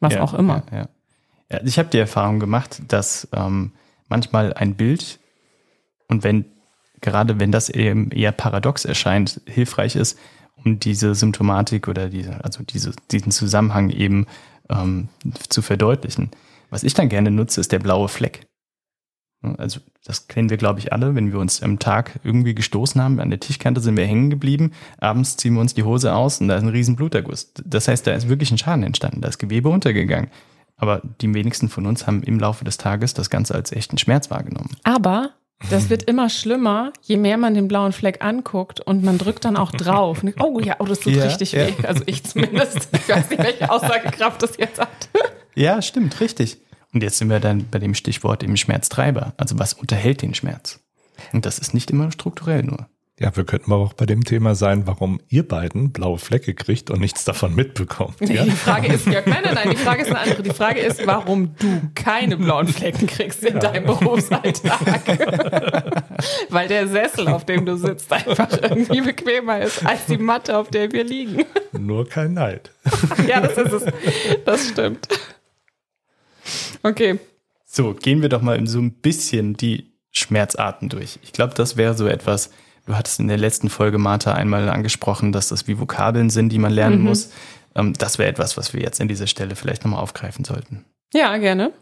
was 0.00 0.14
Ja, 0.14 0.22
auch 0.22 0.34
immer. 0.34 0.64
Ja, 0.72 0.78
ja. 0.78 0.88
Ja, 1.52 1.60
ich 1.64 1.78
habe 1.78 1.88
die 1.88 1.98
Erfahrung 1.98 2.40
gemacht, 2.40 2.82
dass 2.88 3.28
ähm, 3.32 3.70
manchmal 4.08 4.52
ein 4.52 4.74
Bild 4.74 5.20
und 6.08 6.24
wenn 6.24 6.44
gerade 7.00 7.38
wenn 7.38 7.52
das 7.52 7.68
eben 7.68 8.10
eher 8.10 8.32
paradox 8.32 8.84
erscheint, 8.84 9.40
hilfreich 9.46 9.94
ist, 9.94 10.18
um 10.64 10.80
diese 10.80 11.14
Symptomatik 11.14 11.88
oder 11.88 12.08
diese, 12.08 12.44
also 12.44 12.62
diese, 12.62 12.92
diesen 13.10 13.32
Zusammenhang 13.32 13.90
eben 13.90 14.26
ähm, 14.68 15.08
zu 15.48 15.62
verdeutlichen. 15.62 16.30
Was 16.70 16.84
ich 16.84 16.94
dann 16.94 17.08
gerne 17.08 17.30
nutze, 17.30 17.60
ist 17.60 17.72
der 17.72 17.78
blaue 17.78 18.08
Fleck. 18.08 18.46
Also 19.56 19.80
das 20.04 20.28
kennen 20.28 20.50
wir, 20.50 20.58
glaube 20.58 20.80
ich, 20.80 20.92
alle. 20.92 21.14
Wenn 21.14 21.32
wir 21.32 21.38
uns 21.38 21.62
am 21.62 21.78
Tag 21.78 22.20
irgendwie 22.24 22.54
gestoßen 22.54 23.00
haben, 23.00 23.20
an 23.20 23.30
der 23.30 23.40
Tischkante 23.40 23.80
sind 23.80 23.96
wir 23.96 24.06
hängen 24.06 24.30
geblieben. 24.30 24.72
Abends 24.98 25.36
ziehen 25.36 25.54
wir 25.54 25.60
uns 25.60 25.74
die 25.74 25.82
Hose 25.82 26.14
aus 26.14 26.40
und 26.40 26.48
da 26.48 26.56
ist 26.56 26.62
ein 26.62 26.68
riesen 26.68 26.96
Bluterguss. 26.96 27.52
Das 27.64 27.88
heißt, 27.88 28.06
da 28.06 28.12
ist 28.12 28.28
wirklich 28.28 28.50
ein 28.50 28.58
Schaden 28.58 28.82
entstanden. 28.82 29.22
Da 29.22 29.28
ist 29.28 29.38
Gewebe 29.38 29.70
untergegangen. 29.70 30.30
Aber 30.76 31.02
die 31.20 31.32
wenigsten 31.34 31.68
von 31.68 31.86
uns 31.86 32.06
haben 32.06 32.22
im 32.22 32.38
Laufe 32.38 32.64
des 32.64 32.78
Tages 32.78 33.12
das 33.14 33.28
Ganze 33.28 33.54
als 33.54 33.72
echten 33.72 33.98
Schmerz 33.98 34.30
wahrgenommen. 34.30 34.70
Aber 34.82 35.30
das 35.68 35.90
wird 35.90 36.04
immer 36.04 36.30
schlimmer, 36.30 36.92
je 37.02 37.16
mehr 37.16 37.36
man 37.36 37.54
den 37.54 37.68
blauen 37.68 37.92
Fleck 37.92 38.24
anguckt 38.24 38.80
und 38.80 39.04
man 39.04 39.18
drückt 39.18 39.44
dann 39.44 39.56
auch 39.56 39.72
drauf. 39.72 40.22
Oh 40.40 40.58
ja, 40.60 40.76
oh, 40.78 40.84
das 40.84 41.00
tut 41.00 41.12
Ja, 41.12 41.24
richtig 41.24 41.52
ja. 41.52 41.66
weh. 41.66 41.72
Also 41.86 42.02
ich 42.06 42.24
zumindest. 42.24 42.88
Ich 42.92 43.08
weiß 43.08 43.30
nicht, 43.30 43.42
welche 43.42 43.70
Aussagekraft 43.70 44.42
das 44.42 44.56
jetzt 44.56 44.80
hat. 44.80 45.08
Ja, 45.54 45.82
stimmt, 45.82 46.20
richtig. 46.20 46.58
Und 46.92 47.02
jetzt 47.02 47.18
sind 47.18 47.28
wir 47.28 47.40
dann 47.40 47.68
bei 47.70 47.78
dem 47.78 47.94
Stichwort 47.94 48.42
im 48.42 48.56
Schmerztreiber. 48.56 49.34
Also 49.36 49.58
was 49.58 49.74
unterhält 49.74 50.22
den 50.22 50.34
Schmerz? 50.34 50.80
Und 51.32 51.44
das 51.46 51.58
ist 51.58 51.74
nicht 51.74 51.90
immer 51.90 52.10
strukturell 52.10 52.62
nur. 52.62 52.88
Ja, 53.22 53.36
wir 53.36 53.44
könnten 53.44 53.70
aber 53.70 53.82
auch 53.82 53.92
bei 53.92 54.06
dem 54.06 54.24
Thema 54.24 54.54
sein, 54.54 54.86
warum 54.86 55.20
ihr 55.28 55.46
beiden 55.46 55.92
blaue 55.92 56.16
Flecke 56.16 56.54
kriegt 56.54 56.90
und 56.90 57.00
nichts 57.00 57.22
davon 57.24 57.54
mitbekommt. 57.54 58.18
Ja? 58.20 58.44
Die 58.44 58.50
Frage 58.50 58.90
ist, 58.94 59.06
Jörg, 59.06 59.26
nein, 59.26 59.42
nein, 59.44 59.54
nein, 59.56 59.70
die 59.70 59.76
Frage 59.76 60.00
ist 60.00 60.08
eine 60.08 60.20
andere. 60.20 60.42
Die 60.42 60.54
Frage 60.54 60.80
ist, 60.80 61.06
warum 61.06 61.54
du 61.58 61.82
keine 61.94 62.38
blauen 62.38 62.66
Flecken 62.66 63.06
kriegst 63.06 63.44
in 63.44 63.60
deinem 63.60 63.84
Berufsalltag. 63.84 64.80
Weil 66.48 66.68
der 66.68 66.88
Sessel, 66.88 67.28
auf 67.28 67.44
dem 67.44 67.66
du 67.66 67.76
sitzt, 67.76 68.10
einfach 68.10 68.48
irgendwie 68.62 69.02
bequemer 69.02 69.60
ist 69.60 69.84
als 69.84 70.06
die 70.06 70.16
Matte, 70.16 70.56
auf 70.56 70.70
der 70.70 70.90
wir 70.90 71.04
liegen. 71.04 71.44
Nur 71.72 72.08
kein 72.08 72.32
Neid. 72.32 72.70
Ja, 73.28 73.42
das 73.42 73.58
ist 73.58 73.72
es. 73.72 73.84
Das 74.46 74.66
stimmt. 74.66 75.08
Okay. 76.82 77.18
So, 77.66 77.92
gehen 77.92 78.22
wir 78.22 78.30
doch 78.30 78.40
mal 78.40 78.66
so 78.66 78.78
ein 78.78 78.92
bisschen 78.92 79.58
die 79.58 79.92
Schmerzarten 80.10 80.88
durch. 80.88 81.18
Ich 81.22 81.34
glaube, 81.34 81.52
das 81.54 81.76
wäre 81.76 81.92
so 81.92 82.06
etwas, 82.06 82.50
du 82.90 82.96
hattest 82.96 83.20
in 83.20 83.28
der 83.28 83.38
letzten 83.38 83.68
Folge, 83.68 83.98
Martha, 83.98 84.34
einmal 84.34 84.68
angesprochen, 84.68 85.32
dass 85.32 85.48
das 85.48 85.66
wie 85.68 85.78
Vokabeln 85.78 86.30
sind, 86.30 86.50
die 86.50 86.58
man 86.58 86.72
lernen 86.72 87.00
muss. 87.00 87.30
Ähm, 87.74 87.94
das 87.94 88.18
wäre 88.18 88.28
etwas, 88.28 88.56
was 88.56 88.74
wir 88.74 88.80
jetzt 88.80 89.00
an 89.00 89.08
dieser 89.08 89.26
Stelle 89.26 89.56
vielleicht 89.56 89.84
nochmal 89.84 90.02
aufgreifen 90.02 90.44
sollten. 90.44 90.84
Ja, 91.14 91.36
gerne. 91.38 91.72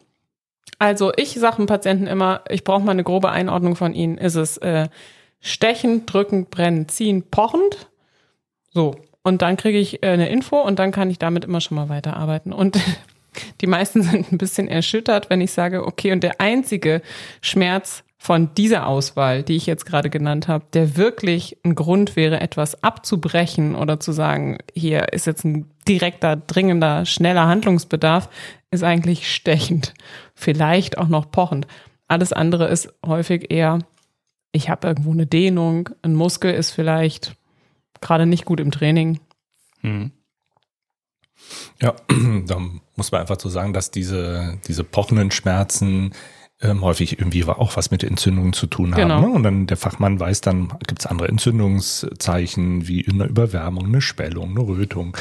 Also 0.79 1.13
ich 1.17 1.33
sage 1.35 1.57
dem 1.57 1.67
Patienten 1.67 2.07
immer, 2.07 2.43
ich 2.49 2.63
brauche 2.63 2.83
mal 2.83 2.93
eine 2.93 3.05
grobe 3.05 3.31
Einordnung 3.31 3.75
von 3.75 3.95
Ihnen. 3.95 4.19
Ist 4.19 4.35
es 4.35 4.59
äh, 4.59 4.89
stechen, 5.41 6.07
drücken, 6.07 6.47
brennen, 6.47 6.89
ziehen, 6.89 7.25
pochend? 7.31 7.89
So. 8.73 8.95
Und 9.23 9.43
dann 9.43 9.57
kriege 9.57 9.79
ich 9.79 10.03
äh, 10.03 10.09
eine 10.09 10.29
Info 10.29 10.61
und 10.61 10.79
dann 10.79 10.93
kann 10.93 11.11
ich 11.11 11.19
damit 11.19 11.45
immer 11.45 11.61
schon 11.61 11.77
mal 11.77 11.89
weiterarbeiten. 11.89 12.53
Und 12.53 12.79
die 13.61 13.67
meisten 13.67 14.03
sind 14.03 14.31
ein 14.31 14.39
bisschen 14.39 14.69
erschüttert, 14.69 15.31
wenn 15.31 15.41
ich 15.41 15.53
sage, 15.53 15.87
okay, 15.87 16.13
und 16.13 16.23
der 16.23 16.41
einzige 16.41 17.03
Schmerz 17.41 18.05
von 18.21 18.53
dieser 18.55 18.87
Auswahl, 18.87 19.45
die 19.45 19.55
ich 19.55 19.67
jetzt 19.67 19.87
gerade 19.87 20.11
genannt 20.11 20.49
habe, 20.49 20.65
der 20.73 20.97
wirklich 20.97 21.57
ein 21.65 21.77
Grund 21.77 22.17
wäre, 22.17 22.41
etwas 22.41 22.83
abzubrechen 22.83 23.77
oder 23.77 24.01
zu 24.01 24.11
sagen, 24.11 24.59
hier 24.75 25.13
ist 25.13 25.27
jetzt 25.27 25.45
ein 25.45 25.71
direkter, 25.87 26.35
dringender, 26.37 27.07
schneller 27.07 27.47
Handlungsbedarf, 27.47 28.29
ist 28.73 28.83
eigentlich 28.83 29.33
stechend. 29.33 29.95
Vielleicht 30.35 30.99
auch 30.99 31.09
noch 31.09 31.31
pochend. 31.31 31.69
Alles 32.09 32.33
andere 32.33 32.69
ist 32.69 32.93
häufig 33.07 33.53
eher, 33.53 33.79
ich 34.51 34.69
habe 34.69 34.89
irgendwo 34.89 35.13
eine 35.13 35.27
Dehnung, 35.27 35.91
ein 36.03 36.15
Muskel 36.15 36.53
ist 36.53 36.73
vielleicht 36.73 37.37
gerade 38.01 38.27
nicht 38.27 38.45
gut 38.45 38.59
im 38.59 38.73
Training. 38.73 39.21
Hm. 39.81 40.11
Ja, 41.81 41.95
da 42.47 42.61
muss 42.97 43.13
man 43.13 43.21
einfach 43.21 43.39
so 43.39 43.49
sagen, 43.49 43.73
dass 43.73 43.93
diese, 43.93 44.59
diese 44.67 44.83
pochenden 44.83 45.31
Schmerzen 45.31 46.13
ähm, 46.61 46.83
häufig 46.83 47.19
irgendwie 47.19 47.45
auch 47.45 47.77
was 47.77 47.91
mit 47.91 48.03
Entzündungen 48.03 48.53
zu 48.53 48.67
tun 48.67 48.93
haben. 48.93 49.03
Genau. 49.03 49.21
Ne? 49.21 49.29
Und 49.29 49.43
dann 49.43 49.67
der 49.67 49.77
Fachmann 49.77 50.19
weiß, 50.19 50.41
dann 50.41 50.69
gibt 50.87 51.01
es 51.01 51.07
andere 51.07 51.29
Entzündungszeichen 51.29 52.89
wie 52.89 53.07
eine 53.09 53.25
Überwärmung, 53.25 53.87
eine 53.87 54.01
Schwellung, 54.01 54.51
eine 54.51 54.67
Rötung 54.67 55.17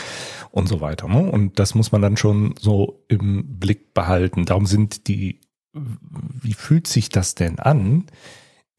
und 0.51 0.67
so 0.67 0.81
weiter. 0.81 1.07
Ne? 1.07 1.29
Und 1.31 1.59
das 1.59 1.75
muss 1.75 1.91
man 1.91 2.01
dann 2.01 2.17
schon 2.17 2.55
so 2.59 3.03
im 3.07 3.59
Blick 3.59 3.93
behalten. 3.93 4.45
Darum 4.45 4.65
sind 4.65 5.07
die, 5.07 5.41
wie 5.73 6.53
fühlt 6.53 6.87
sich 6.87 7.09
das 7.09 7.35
denn 7.35 7.59
an? 7.59 8.05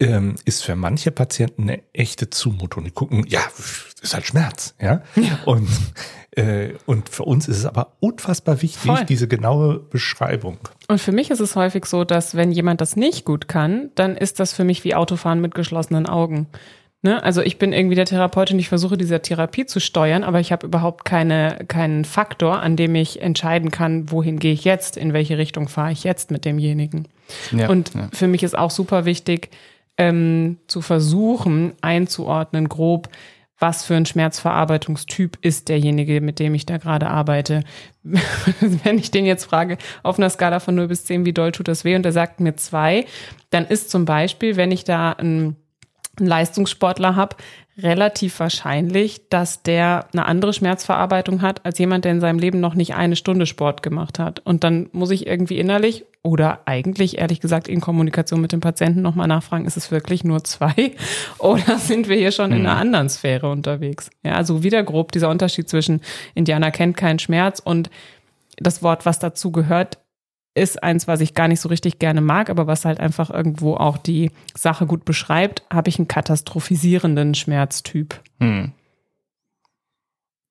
ähm, 0.01 0.37
ist 0.45 0.65
für 0.65 0.77
manche 0.77 1.11
Patienten 1.11 1.63
eine 1.63 1.83
echte 1.93 2.31
Zumutung. 2.31 2.85
Die 2.85 2.91
gucken, 2.91 3.25
ja, 3.27 3.41
ist 4.01 4.15
halt 4.15 4.27
Schmerz, 4.27 4.75
ja. 4.81 5.03
Ja. 5.17 5.41
Und, 5.45 5.69
und 6.87 7.09
für 7.09 7.25
uns 7.25 7.49
ist 7.49 7.59
es 7.59 7.67
aber 7.67 7.93
unfassbar 8.01 8.63
wichtig, 8.63 8.91
Voll. 8.91 9.05
diese 9.05 9.29
genaue 9.29 9.79
Beschreibung. 9.79 10.59
Und 10.89 11.01
für 11.01 11.13
mich 11.13 11.31
ist 11.31 11.41
es 11.41 11.57
häufig 11.57 11.85
so, 11.87 12.05
dass 12.05 12.35
wenn 12.35 12.53
jemand 12.53 12.81
das 12.81 12.97
nicht 12.97 13.25
gut 13.25 13.49
kann, 13.49 13.91
dann 13.95 14.17
ist 14.17 14.41
das 14.41 14.53
für 14.53 14.65
mich 14.65 14.85
wie 14.85 14.95
Autofahren 14.95 15.41
mit 15.41 15.55
geschlossenen 15.55 16.07
Augen. 16.07 16.47
Ne? 17.03 17.23
Also 17.23 17.43
ich 17.43 17.59
bin 17.59 17.73
irgendwie 17.73 17.95
der 17.95 18.07
Therapeutin, 18.07 18.59
ich 18.59 18.69
versuche 18.69 18.97
diese 18.97 19.23
Therapie 19.23 19.67
zu 19.67 19.79
steuern, 19.79 20.25
aber 20.25 20.41
ich 20.41 20.51
habe 20.51 20.67
überhaupt 20.67 21.05
keine, 21.05 21.65
keinen 21.69 22.05
Faktor, 22.05 22.61
an 22.61 22.75
dem 22.75 22.95
ich 22.97 23.23
entscheiden 23.23 23.71
kann, 23.71 24.11
wohin 24.11 24.41
gehe 24.41 24.53
ich 24.53 24.65
jetzt, 24.65 24.97
in 24.97 25.13
welche 25.13 25.39
Richtung 25.39 25.69
fahre 25.69 25.93
ich 25.93 26.03
jetzt 26.03 26.33
mit 26.33 26.45
demjenigen. 26.45 27.07
Ja, 27.53 27.69
Und 27.69 27.95
ja. 27.95 28.09
für 28.13 28.27
mich 28.27 28.43
ist 28.43 28.59
auch 28.59 28.73
super 28.73 29.05
wichtig, 29.05 29.51
ähm, 29.97 30.59
zu 30.67 30.81
versuchen, 30.81 31.73
einzuordnen, 31.83 32.69
grob, 32.69 33.09
was 33.59 33.85
für 33.85 33.95
ein 33.95 34.07
Schmerzverarbeitungstyp 34.07 35.39
ist 35.41 35.69
derjenige, 35.69 36.21
mit 36.21 36.39
dem 36.39 36.55
ich 36.55 36.67
da 36.67 36.79
gerade 36.79 37.09
arbeite. 37.09 37.65
Wenn 38.03 38.99
ich 38.99 39.11
den 39.11 39.27
jetzt 39.27 39.45
frage, 39.45 39.79
auf 40.03 40.19
einer 40.19 40.31
Skala 40.31 40.61
von 40.61 40.75
0 40.77 40.89
bis 40.89 41.05
10, 41.05 41.25
wie 41.25 41.33
doll 41.33 41.53
tut 41.53 41.69
das 41.69 41.85
weh, 41.85 41.97
und 41.97 42.07
er 42.07 42.13
sagt 42.13 42.41
mir 42.41 42.55
zwei, 42.57 43.07
dann 43.51 43.67
ist 43.67 43.91
zum 43.91 44.05
Beispiel, 44.05 44.57
wenn 44.57 44.71
ich 44.71 44.85
da 44.85 45.13
einen, 45.13 45.57
einen 46.19 46.29
Leistungssportler 46.29 47.17
habe, 47.17 47.37
relativ 47.79 48.41
wahrscheinlich, 48.41 49.29
dass 49.29 49.63
der 49.63 50.07
eine 50.13 50.27
andere 50.27 50.53
Schmerzverarbeitung 50.53 51.43
hat 51.43 51.65
als 51.65 51.79
jemand, 51.79 52.05
der 52.05 52.13
in 52.13 52.21
seinem 52.21 52.39
Leben 52.39 52.61
noch 52.61 52.75
nicht 52.75 52.95
eine 52.95 53.17
Stunde 53.17 53.47
Sport 53.47 53.83
gemacht 53.83 54.19
hat. 54.19 54.41
Und 54.41 54.65
dann 54.65 54.89
muss 54.93 55.11
ich 55.11 55.27
irgendwie 55.27 55.59
innerlich 55.59 56.05
oder 56.23 56.61
eigentlich 56.67 57.19
ehrlich 57.19 57.41
gesagt 57.41 57.69
in 57.69 57.81
Kommunikation 57.81 58.41
mit 58.41 58.53
dem 58.53 58.61
Patienten 58.61 59.01
nochmal 59.01 59.29
nachfragen, 59.29 59.65
ist 59.65 59.77
es 59.77 59.91
wirklich 59.91 60.25
nur 60.25 60.43
zwei 60.45 60.93
oder 61.39 61.79
sind 61.79 62.09
wir 62.09 62.17
hier 62.17 62.33
schon 62.33 62.53
in 62.53 62.67
einer 62.67 62.77
anderen 62.77 63.09
Sphäre 63.09 63.49
unterwegs? 63.51 64.11
Ja, 64.25 64.33
also 64.33 64.63
wieder 64.65 64.83
grob 64.83 65.13
dieser 65.13 65.31
Unterschied 65.31 65.69
zwischen 65.69 66.01
Indianer 66.35 66.71
kennt 66.71 66.97
keinen 66.97 67.21
Schmerz 67.21 67.61
und 67.61 67.91
das 68.57 68.83
Wort, 68.83 69.07
was 69.07 69.21
dazu 69.21 69.53
gehört, 69.53 69.99
ist 70.59 70.83
eins, 70.83 71.09
was 71.09 71.21
ich 71.21 71.35
gar 71.35 71.49
nicht 71.49 71.61
so 71.61 71.69
richtig 71.69 71.99
gerne 71.99 72.21
mag, 72.21 72.51
aber 72.51 72.67
was 72.67 72.85
halt 72.85 73.01
einfach 73.01 73.31
irgendwo 73.31 73.75
auch 73.75 73.99
die 73.99 74.31
Sache 74.57 74.87
gut 74.87 75.05
beschreibt, 75.05 75.63
habe 75.71 75.89
ich 75.89 75.99
einen 75.99 76.09
katastrophisierenden 76.09 77.35
Schmerztyp. 77.35 78.21
Hm. 78.41 78.73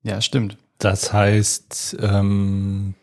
Ja, 0.02 0.20
stimmt. 0.20 0.56
Das 0.78 1.12
heißt, 1.12 1.96
ähm, 2.00 2.94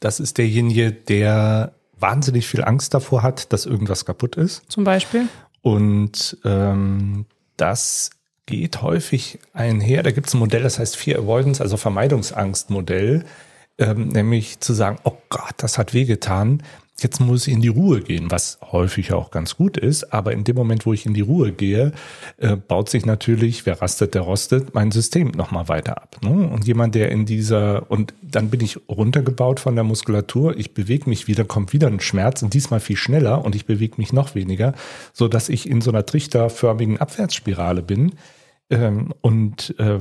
das 0.00 0.20
ist 0.20 0.38
derjenige, 0.38 0.92
der 0.92 1.72
wahnsinnig 1.98 2.46
viel 2.46 2.64
Angst 2.64 2.94
davor 2.94 3.22
hat, 3.22 3.52
dass 3.52 3.66
irgendwas 3.66 4.04
kaputt 4.04 4.36
ist. 4.36 4.62
Zum 4.70 4.84
Beispiel. 4.84 5.28
Und 5.62 6.38
ähm, 6.44 7.26
das 7.56 8.10
geht 8.46 8.80
häufig 8.80 9.40
einher. 9.52 10.02
Da 10.02 10.10
gibt 10.10 10.28
es 10.28 10.34
ein 10.34 10.38
Modell, 10.38 10.62
das 10.62 10.78
heißt 10.78 10.96
Fear 10.96 11.20
Avoidance, 11.20 11.62
also 11.62 11.76
Vermeidungsangstmodell, 11.76 13.24
ähm, 13.78 14.08
nämlich 14.08 14.60
zu 14.60 14.72
sagen, 14.72 14.98
oh 15.04 15.16
Gott, 15.28 15.54
das 15.58 15.78
hat 15.78 15.94
wehgetan. 15.94 16.62
Jetzt 17.00 17.20
muss 17.20 17.46
ich 17.46 17.54
in 17.54 17.60
die 17.60 17.68
Ruhe 17.68 18.00
gehen, 18.00 18.28
was 18.32 18.58
häufig 18.72 19.12
auch 19.12 19.30
ganz 19.30 19.54
gut 19.54 19.76
ist. 19.76 20.12
Aber 20.12 20.32
in 20.32 20.42
dem 20.42 20.56
Moment, 20.56 20.84
wo 20.84 20.92
ich 20.92 21.06
in 21.06 21.14
die 21.14 21.20
Ruhe 21.20 21.52
gehe, 21.52 21.92
äh, 22.38 22.56
baut 22.56 22.88
sich 22.88 23.06
natürlich, 23.06 23.66
wer 23.66 23.80
rastet, 23.80 24.14
der 24.14 24.22
rostet, 24.22 24.74
mein 24.74 24.90
System 24.90 25.28
nochmal 25.28 25.68
weiter 25.68 26.02
ab. 26.02 26.16
Ne? 26.22 26.48
Und 26.48 26.66
jemand, 26.66 26.96
der 26.96 27.12
in 27.12 27.24
dieser, 27.24 27.88
und 27.88 28.14
dann 28.20 28.50
bin 28.50 28.62
ich 28.62 28.80
runtergebaut 28.88 29.60
von 29.60 29.76
der 29.76 29.84
Muskulatur, 29.84 30.56
ich 30.56 30.74
bewege 30.74 31.08
mich 31.08 31.28
wieder, 31.28 31.44
kommt 31.44 31.72
wieder 31.72 31.86
ein 31.86 32.00
Schmerz 32.00 32.42
und 32.42 32.52
diesmal 32.52 32.80
viel 32.80 32.96
schneller 32.96 33.44
und 33.44 33.54
ich 33.54 33.64
bewege 33.64 33.94
mich 33.98 34.12
noch 34.12 34.34
weniger, 34.34 34.74
so 35.12 35.28
dass 35.28 35.48
ich 35.48 35.70
in 35.70 35.80
so 35.80 35.92
einer 35.92 36.04
trichterförmigen 36.04 36.98
Abwärtsspirale 36.98 37.82
bin. 37.82 38.14
Ähm, 38.70 39.14
und 39.20 39.74
äh, 39.78 40.00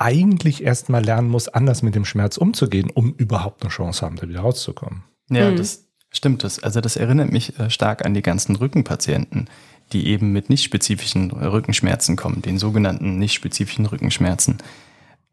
eigentlich 0.00 0.64
erstmal 0.64 1.04
lernen 1.04 1.28
muss, 1.28 1.48
anders 1.48 1.82
mit 1.82 1.94
dem 1.94 2.04
Schmerz 2.04 2.38
umzugehen, 2.38 2.90
um 2.90 3.12
überhaupt 3.14 3.62
eine 3.62 3.70
Chance 3.70 4.04
haben, 4.04 4.16
da 4.16 4.28
wieder 4.28 4.40
rauszukommen. 4.40 5.04
Ja, 5.28 5.50
das 5.52 5.86
stimmt. 6.10 6.42
Das, 6.42 6.58
also 6.62 6.80
das 6.80 6.96
erinnert 6.96 7.30
mich 7.30 7.58
äh, 7.58 7.68
stark 7.70 8.04
an 8.04 8.14
die 8.14 8.22
ganzen 8.22 8.56
Rückenpatienten, 8.56 9.50
die 9.92 10.06
eben 10.06 10.32
mit 10.32 10.48
nicht 10.48 10.64
spezifischen 10.64 11.30
Rückenschmerzen 11.30 12.16
kommen, 12.16 12.40
den 12.40 12.58
sogenannten 12.58 13.18
nicht 13.18 13.34
spezifischen 13.34 13.84
Rückenschmerzen. 13.86 14.58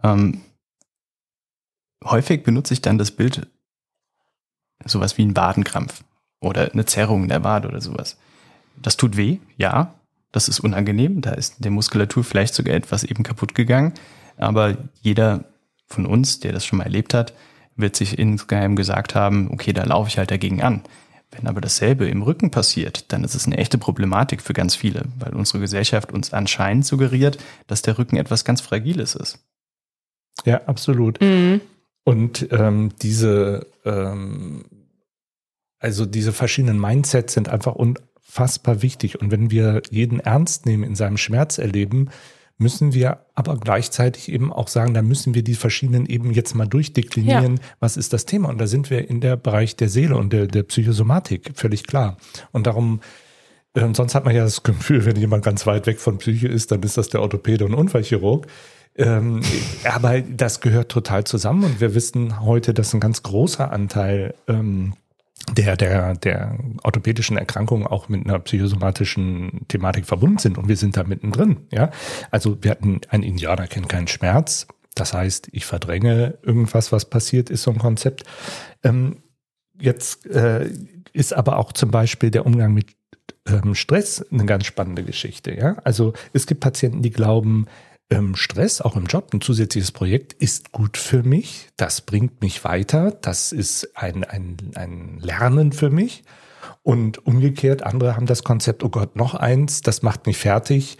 Ähm, 0.03 0.41
häufig 2.03 2.43
benutze 2.43 2.73
ich 2.73 2.81
dann 2.81 2.97
das 2.97 3.11
Bild 3.11 3.47
sowas 4.85 5.17
wie 5.17 5.23
ein 5.23 5.35
Wadenkrampf 5.35 6.03
oder 6.41 6.71
eine 6.73 6.85
Zerrung 6.85 7.23
in 7.23 7.29
der 7.29 7.43
Wade 7.43 7.69
oder 7.69 7.81
sowas. 7.81 8.17
Das 8.81 8.97
tut 8.97 9.15
weh, 9.15 9.39
ja. 9.55 9.93
Das 10.33 10.49
ist 10.49 10.59
unangenehm. 10.59 11.21
Da 11.21 11.31
ist 11.31 11.63
der 11.63 11.71
Muskulatur 11.71 12.23
vielleicht 12.23 12.53
sogar 12.53 12.75
etwas 12.75 13.03
eben 13.03 13.23
kaputt 13.23 13.55
gegangen. 13.55 13.93
Aber 14.37 14.77
jeder 15.01 15.45
von 15.87 16.05
uns, 16.05 16.39
der 16.39 16.53
das 16.53 16.65
schon 16.65 16.77
mal 16.77 16.85
erlebt 16.85 17.13
hat, 17.13 17.33
wird 17.75 17.95
sich 17.95 18.17
insgeheim 18.17 18.75
gesagt 18.75 19.15
haben, 19.15 19.49
okay, 19.51 19.73
da 19.73 19.83
laufe 19.83 20.09
ich 20.09 20.17
halt 20.17 20.31
dagegen 20.31 20.61
an. 20.61 20.81
Wenn 21.31 21.47
aber 21.47 21.61
dasselbe 21.61 22.07
im 22.07 22.21
Rücken 22.21 22.51
passiert, 22.51 23.11
dann 23.11 23.23
ist 23.23 23.35
es 23.35 23.45
eine 23.45 23.57
echte 23.57 23.77
Problematik 23.77 24.41
für 24.41 24.53
ganz 24.53 24.75
viele, 24.75 25.03
weil 25.19 25.33
unsere 25.33 25.59
Gesellschaft 25.59 26.11
uns 26.11 26.33
anscheinend 26.33 26.85
suggeriert, 26.85 27.37
dass 27.67 27.81
der 27.81 27.97
Rücken 27.97 28.17
etwas 28.17 28.45
ganz 28.45 28.61
Fragiles 28.61 29.13
ist. 29.13 29.39
Ja, 30.45 30.61
absolut. 30.65 31.19
Mhm. 31.21 31.61
Und 32.03 32.47
ähm, 32.51 32.91
diese, 33.01 33.67
ähm, 33.83 34.63
also 35.79 36.05
diese 36.05 36.31
verschiedenen 36.31 36.79
Mindsets 36.79 37.33
sind 37.33 37.49
einfach 37.49 37.75
unfassbar 37.75 38.81
wichtig. 38.81 39.19
Und 39.19 39.29
wenn 39.29 39.51
wir 39.51 39.81
jeden 39.89 40.21
ernst 40.21 40.65
nehmen 40.65 40.83
in 40.83 40.95
seinem 40.95 41.17
Schmerzerleben, 41.17 42.09
müssen 42.57 42.93
wir 42.93 43.19
aber 43.35 43.57
gleichzeitig 43.57 44.31
eben 44.31 44.51
auch 44.51 44.67
sagen, 44.67 44.93
da 44.93 45.01
müssen 45.01 45.35
wir 45.35 45.43
die 45.43 45.53
verschiedenen 45.53 46.07
eben 46.07 46.31
jetzt 46.31 46.55
mal 46.55 46.67
durchdeklinieren, 46.67 47.59
was 47.79 47.97
ist 47.97 48.13
das 48.13 48.25
Thema. 48.25 48.49
Und 48.49 48.57
da 48.57 48.67
sind 48.67 48.89
wir 48.89 49.07
in 49.09 49.21
der 49.21 49.37
Bereich 49.37 49.75
der 49.75 49.89
Seele 49.89 50.17
und 50.17 50.33
der, 50.33 50.47
der 50.47 50.63
Psychosomatik, 50.63 51.51
völlig 51.53 51.85
klar. 51.85 52.17
Und 52.51 52.65
darum, 52.65 53.01
ähm, 53.75 53.93
sonst 53.93 54.15
hat 54.15 54.25
man 54.25 54.35
ja 54.35 54.43
das 54.43 54.63
Gefühl, 54.63 55.05
wenn 55.05 55.15
jemand 55.15 55.45
ganz 55.45 55.67
weit 55.67 55.85
weg 55.85 55.99
von 55.99 56.17
Psyche 56.17 56.47
ist, 56.47 56.71
dann 56.71 56.81
ist 56.81 56.97
das 56.97 57.09
der 57.09 57.21
Orthopäde 57.21 57.65
und 57.65 57.75
Unfallchirurg. 57.75 58.47
Ähm, 58.95 59.41
aber 59.83 60.21
das 60.21 60.59
gehört 60.59 60.89
total 60.89 61.23
zusammen 61.23 61.63
und 61.63 61.79
wir 61.79 61.93
wissen 61.93 62.41
heute, 62.41 62.73
dass 62.73 62.95
ein 62.95 62.99
ganz 62.99 63.21
großer 63.21 63.71
Anteil 63.71 64.33
ähm, 64.47 64.93
der, 65.57 65.75
der, 65.75 66.15
der 66.15 66.57
orthopädischen 66.83 67.37
Erkrankungen 67.37 67.87
auch 67.87 68.09
mit 68.09 68.25
einer 68.25 68.39
psychosomatischen 68.39 69.65
Thematik 69.67 70.05
verbunden 70.05 70.37
sind 70.37 70.57
und 70.57 70.67
wir 70.67 70.77
sind 70.77 70.95
da 70.95 71.03
mittendrin. 71.03 71.57
Ja, 71.71 71.91
also 72.31 72.57
wir 72.61 72.71
hatten 72.71 73.01
ein 73.09 73.23
Indianer 73.23 73.67
kennt 73.67 73.89
keinen 73.89 74.07
Schmerz. 74.07 74.67
Das 74.93 75.13
heißt, 75.13 75.49
ich 75.51 75.65
verdränge 75.65 76.37
irgendwas, 76.41 76.91
was 76.91 77.05
passiert 77.05 77.49
ist, 77.49 77.63
so 77.63 77.71
ein 77.71 77.79
Konzept. 77.79 78.23
Ähm, 78.83 79.17
jetzt 79.79 80.25
äh, 80.27 80.69
ist 81.13 81.33
aber 81.33 81.57
auch 81.57 81.71
zum 81.71 81.91
Beispiel 81.91 82.31
der 82.31 82.45
Umgang 82.45 82.73
mit 82.73 82.95
ähm, 83.47 83.75
Stress 83.75 84.25
eine 84.31 84.45
ganz 84.45 84.65
spannende 84.65 85.03
Geschichte. 85.03 85.53
Ja, 85.53 85.77
also 85.83 86.13
es 86.33 86.47
gibt 86.47 86.61
Patienten, 86.61 87.01
die 87.01 87.11
glauben, 87.11 87.67
Stress, 88.37 88.81
auch 88.81 88.95
im 88.95 89.05
Job, 89.05 89.33
ein 89.33 89.41
zusätzliches 89.41 89.91
Projekt 89.91 90.33
ist 90.33 90.71
gut 90.71 90.97
für 90.97 91.23
mich. 91.23 91.69
Das 91.75 92.01
bringt 92.01 92.41
mich 92.41 92.63
weiter. 92.63 93.11
Das 93.11 93.51
ist 93.51 93.97
ein, 93.97 94.23
ein, 94.23 94.57
ein 94.75 95.19
Lernen 95.19 95.73
für 95.73 95.89
mich. 95.89 96.23
Und 96.83 97.25
umgekehrt, 97.25 97.83
andere 97.83 98.15
haben 98.15 98.27
das 98.27 98.43
Konzept, 98.43 98.83
oh 98.83 98.89
Gott, 98.89 99.15
noch 99.15 99.35
eins, 99.35 99.81
das 99.81 100.03
macht 100.03 100.25
mich 100.25 100.37
fertig. 100.37 100.97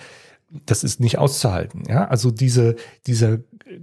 Das 0.65 0.83
ist 0.83 0.99
nicht 0.99 1.17
auszuhalten. 1.17 1.83
Ja, 1.87 2.07
also 2.07 2.31
diese, 2.31 2.75
dieser 3.05 3.39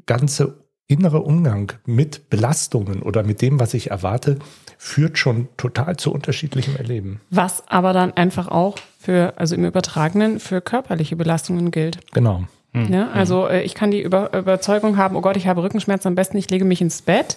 ganze 0.06 0.64
innere 0.86 1.20
Umgang 1.20 1.72
mit 1.86 2.28
Belastungen 2.28 3.02
oder 3.02 3.22
mit 3.22 3.40
dem, 3.40 3.58
was 3.58 3.72
ich 3.72 3.90
erwarte, 3.90 4.38
führt 4.76 5.16
schon 5.16 5.48
total 5.56 5.96
zu 5.96 6.12
unterschiedlichem 6.12 6.76
Erleben. 6.76 7.20
Was 7.30 7.66
aber 7.68 7.92
dann 7.92 8.12
einfach 8.12 8.48
auch 8.48 8.76
für, 8.98 9.34
also 9.38 9.54
im 9.54 9.64
Übertragenen, 9.64 10.40
für 10.40 10.60
körperliche 10.60 11.16
Belastungen 11.16 11.70
gilt. 11.70 11.98
Genau. 12.12 12.44
Ja, 12.74 13.10
also 13.10 13.46
äh, 13.46 13.62
ich 13.62 13.74
kann 13.74 13.90
die 13.90 14.02
Über 14.02 14.36
Überzeugung 14.36 14.96
haben, 14.96 15.16
oh 15.16 15.20
Gott, 15.20 15.36
ich 15.36 15.46
habe 15.46 15.62
Rückenschmerzen, 15.62 16.08
am 16.08 16.14
besten 16.14 16.36
ich 16.36 16.50
lege 16.50 16.64
mich 16.64 16.80
ins 16.80 17.02
Bett, 17.02 17.36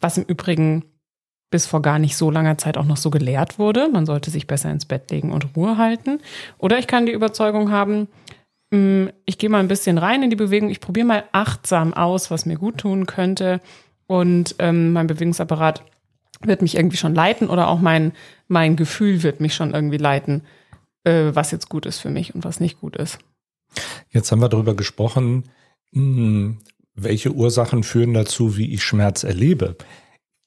was 0.00 0.16
im 0.16 0.24
Übrigen 0.24 0.84
bis 1.50 1.66
vor 1.66 1.82
gar 1.82 1.98
nicht 1.98 2.16
so 2.16 2.30
langer 2.30 2.58
Zeit 2.58 2.76
auch 2.76 2.84
noch 2.84 2.96
so 2.96 3.10
gelehrt 3.10 3.58
wurde. 3.58 3.88
Man 3.88 4.06
sollte 4.06 4.30
sich 4.30 4.46
besser 4.46 4.70
ins 4.70 4.84
Bett 4.84 5.10
legen 5.10 5.32
und 5.32 5.56
Ruhe 5.56 5.76
halten. 5.78 6.20
Oder 6.58 6.78
ich 6.78 6.86
kann 6.86 7.06
die 7.06 7.12
Überzeugung 7.12 7.70
haben, 7.70 8.08
mh, 8.70 9.10
ich 9.24 9.38
gehe 9.38 9.50
mal 9.50 9.60
ein 9.60 9.68
bisschen 9.68 9.98
rein 9.98 10.22
in 10.22 10.30
die 10.30 10.36
Bewegung, 10.36 10.70
ich 10.70 10.80
probiere 10.80 11.06
mal 11.06 11.24
achtsam 11.32 11.94
aus, 11.94 12.30
was 12.30 12.46
mir 12.46 12.56
gut 12.56 12.78
tun 12.78 13.06
könnte 13.06 13.60
und 14.06 14.54
ähm, 14.58 14.92
mein 14.92 15.06
Bewegungsapparat 15.06 15.82
wird 16.42 16.62
mich 16.62 16.76
irgendwie 16.76 16.96
schon 16.96 17.14
leiten 17.14 17.48
oder 17.48 17.68
auch 17.68 17.80
mein, 17.80 18.12
mein 18.48 18.76
Gefühl 18.76 19.22
wird 19.22 19.40
mich 19.40 19.54
schon 19.54 19.72
irgendwie 19.72 19.96
leiten, 19.96 20.42
äh, 21.04 21.30
was 21.32 21.50
jetzt 21.50 21.68
gut 21.68 21.86
ist 21.86 21.98
für 21.98 22.10
mich 22.10 22.34
und 22.34 22.44
was 22.44 22.60
nicht 22.60 22.80
gut 22.80 22.96
ist. 22.96 23.18
Jetzt 24.10 24.32
haben 24.32 24.40
wir 24.40 24.48
darüber 24.48 24.74
gesprochen, 24.74 25.44
hm, 25.92 26.58
welche 26.94 27.32
Ursachen 27.32 27.82
führen 27.82 28.14
dazu, 28.14 28.56
wie 28.56 28.72
ich 28.72 28.82
Schmerz 28.82 29.22
erlebe. 29.22 29.76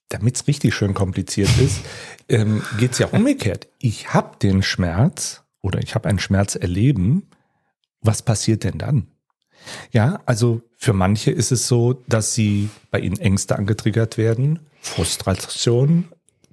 Damit 0.10 0.36
es 0.36 0.48
richtig 0.48 0.74
schön 0.74 0.94
kompliziert 0.94 1.50
ist, 1.60 1.82
ähm, 2.30 2.64
geht 2.80 2.94
es 2.94 3.00
ja 3.00 3.08
umgekehrt. 3.08 3.68
Ich 3.80 4.14
habe 4.14 4.38
den 4.42 4.64
Schmerz 4.64 5.44
oder 5.62 5.80
ich 5.82 5.96
habe 5.96 6.10
einen 6.10 6.20
Schmerz 6.20 6.56
erleben, 6.56 7.30
was 8.02 8.22
passiert 8.22 8.64
denn 8.64 8.78
dann? 8.78 9.08
Ja, 9.92 10.22
also 10.26 10.62
für 10.78 10.94
manche 10.94 11.32
ist 11.32 11.52
es 11.52 11.68
so, 11.68 11.94
dass 12.08 12.34
sie 12.34 12.70
bei 12.92 13.00
ihnen 13.00 13.20
Ängste 13.20 13.58
angetriggert 13.58 14.18
werden, 14.18 14.60
Frustration, 14.82 16.06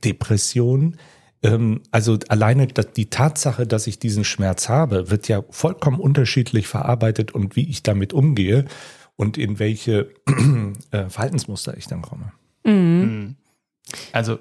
Depression. 0.05 0.97
Ähm, 1.43 1.83
also 1.91 2.19
alleine 2.29 2.67
die 2.67 3.11
Tatsache, 3.11 3.67
dass 3.67 3.87
ich 3.87 3.99
diesen 3.99 4.25
Schmerz 4.25 4.69
habe, 4.69 5.11
wird 5.11 5.29
ja 5.29 5.43
vollkommen 5.51 6.01
unterschiedlich 6.01 6.67
verarbeitet 6.67 7.33
und 7.33 7.57
wie 7.57 7.69
ich 7.69 7.83
damit 7.83 8.13
umgehe 8.13 8.65
und 9.17 9.39
in 9.39 9.59
welche 9.59 10.13
äh, 10.91 11.09
Verhaltensmuster 11.09 11.77
ich 11.77 11.87
dann 11.87 12.03
komme. 12.03 12.33
Mhm. 12.65 13.37
Also 14.13 14.39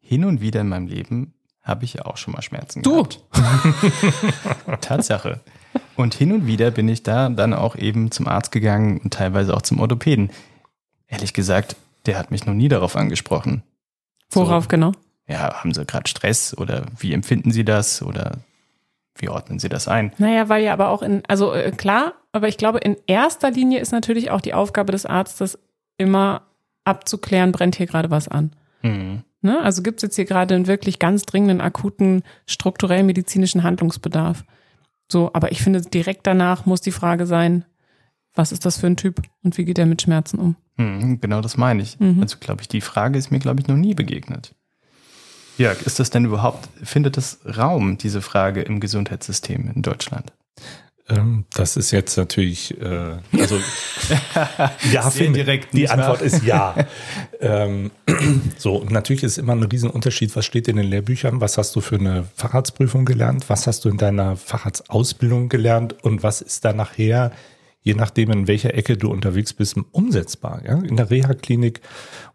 hin 0.00 0.24
und 0.24 0.40
wieder 0.40 0.60
in 0.60 0.68
meinem 0.68 0.86
Leben 0.86 1.34
habe 1.62 1.84
ich 1.84 1.94
ja 1.94 2.06
auch 2.06 2.16
schon 2.16 2.32
mal 2.32 2.42
Schmerzen 2.42 2.82
du. 2.82 3.02
gehabt. 3.02 3.22
Tatsache. 4.80 5.40
Und 5.96 6.14
hin 6.14 6.32
und 6.32 6.46
wieder 6.46 6.70
bin 6.70 6.88
ich 6.88 7.02
da 7.02 7.28
dann 7.28 7.52
auch 7.52 7.74
eben 7.76 8.10
zum 8.10 8.28
Arzt 8.28 8.52
gegangen 8.52 8.98
und 8.98 9.12
teilweise 9.12 9.54
auch 9.54 9.62
zum 9.62 9.80
Orthopäden. 9.80 10.30
Ehrlich 11.08 11.34
gesagt, 11.34 11.76
der 12.06 12.18
hat 12.18 12.30
mich 12.30 12.46
noch 12.46 12.54
nie 12.54 12.68
darauf 12.68 12.94
angesprochen. 12.94 13.62
Worauf 14.30 14.64
so, 14.64 14.68
genau? 14.68 14.92
Ja, 15.28 15.62
haben 15.62 15.74
Sie 15.74 15.84
gerade 15.84 16.08
Stress 16.08 16.56
oder 16.56 16.86
wie 16.98 17.12
empfinden 17.12 17.50
Sie 17.50 17.64
das 17.64 18.02
oder 18.02 18.38
wie 19.16 19.28
ordnen 19.28 19.58
Sie 19.58 19.68
das 19.68 19.88
ein? 19.88 20.12
Naja, 20.18 20.48
weil 20.48 20.62
ja 20.62 20.72
aber 20.72 20.90
auch 20.90 21.02
in, 21.02 21.22
also 21.26 21.52
äh, 21.52 21.72
klar, 21.72 22.14
aber 22.32 22.48
ich 22.48 22.58
glaube, 22.58 22.78
in 22.78 22.96
erster 23.06 23.50
Linie 23.50 23.80
ist 23.80 23.92
natürlich 23.92 24.30
auch 24.30 24.40
die 24.40 24.54
Aufgabe 24.54 24.92
des 24.92 25.06
Arztes 25.06 25.58
immer 25.98 26.42
abzuklären, 26.84 27.52
brennt 27.52 27.76
hier 27.76 27.86
gerade 27.86 28.10
was 28.10 28.28
an. 28.28 28.52
Mhm. 28.82 29.22
Ne? 29.42 29.60
Also 29.60 29.82
gibt 29.82 29.98
es 29.98 30.02
jetzt 30.02 30.16
hier 30.16 30.24
gerade 30.24 30.54
einen 30.54 30.66
wirklich 30.66 30.98
ganz 30.98 31.24
dringenden, 31.24 31.60
akuten, 31.60 32.22
strukturell 32.46 33.02
medizinischen 33.04 33.62
Handlungsbedarf. 33.62 34.44
So, 35.10 35.30
aber 35.32 35.52
ich 35.52 35.62
finde, 35.62 35.82
direkt 35.82 36.26
danach 36.26 36.66
muss 36.66 36.80
die 36.80 36.90
Frage 36.90 37.26
sein, 37.26 37.64
was 38.34 38.52
ist 38.52 38.66
das 38.66 38.78
für 38.78 38.88
ein 38.88 38.96
Typ 38.96 39.22
und 39.42 39.56
wie 39.56 39.64
geht 39.64 39.78
er 39.78 39.86
mit 39.86 40.02
Schmerzen 40.02 40.38
um? 40.38 40.56
Mhm, 40.76 41.20
genau 41.20 41.40
das 41.40 41.56
meine 41.56 41.80
ich. 41.82 41.98
Mhm. 42.00 42.20
Also 42.20 42.38
glaube 42.38 42.62
ich, 42.62 42.68
die 42.68 42.80
Frage 42.80 43.18
ist 43.18 43.30
mir, 43.30 43.38
glaube 43.38 43.60
ich, 43.60 43.68
noch 43.68 43.76
nie 43.76 43.94
begegnet. 43.94 44.54
Jörg, 45.58 45.82
ist 45.82 45.98
das 45.98 46.10
denn 46.10 46.24
überhaupt, 46.24 46.68
findet 46.82 47.16
das 47.16 47.38
Raum, 47.44 47.98
diese 47.98 48.20
Frage 48.20 48.62
im 48.62 48.80
Gesundheitssystem 48.80 49.70
in 49.74 49.82
Deutschland? 49.82 50.32
Ähm, 51.08 51.44
das 51.54 51.76
ist 51.76 51.92
jetzt 51.92 52.16
natürlich, 52.16 52.78
äh, 52.80 53.18
also 53.38 53.60
ja, 54.92 55.08
Sehr 55.10 55.30
direkt. 55.30 55.72
Die 55.72 55.88
Antwort 55.88 56.20
ist 56.20 56.42
ja. 56.42 56.74
ähm, 57.40 57.92
so, 58.58 58.76
und 58.76 58.90
natürlich 58.90 59.22
ist 59.22 59.38
immer 59.38 59.54
ein 59.54 59.62
Riesenunterschied, 59.62 60.34
was 60.34 60.44
steht 60.44 60.66
in 60.66 60.76
den 60.76 60.86
Lehrbüchern, 60.86 61.40
was 61.40 61.58
hast 61.58 61.76
du 61.76 61.80
für 61.80 61.96
eine 61.96 62.26
Facharztprüfung 62.34 63.04
gelernt, 63.04 63.48
was 63.48 63.68
hast 63.68 63.84
du 63.84 63.88
in 63.88 63.98
deiner 63.98 64.36
Facharztausbildung 64.36 65.48
gelernt 65.48 65.94
und 66.02 66.24
was 66.24 66.40
ist 66.40 66.64
da 66.64 66.72
nachher 66.72 67.30
je 67.86 67.94
nachdem, 67.94 68.32
in 68.32 68.48
welcher 68.48 68.74
Ecke 68.74 68.96
du 68.96 69.08
unterwegs 69.08 69.54
bist, 69.54 69.76
umsetzbar. 69.92 70.60
Ja? 70.66 70.74
In 70.80 70.96
der 70.96 71.08
Reha-Klinik, 71.08 71.80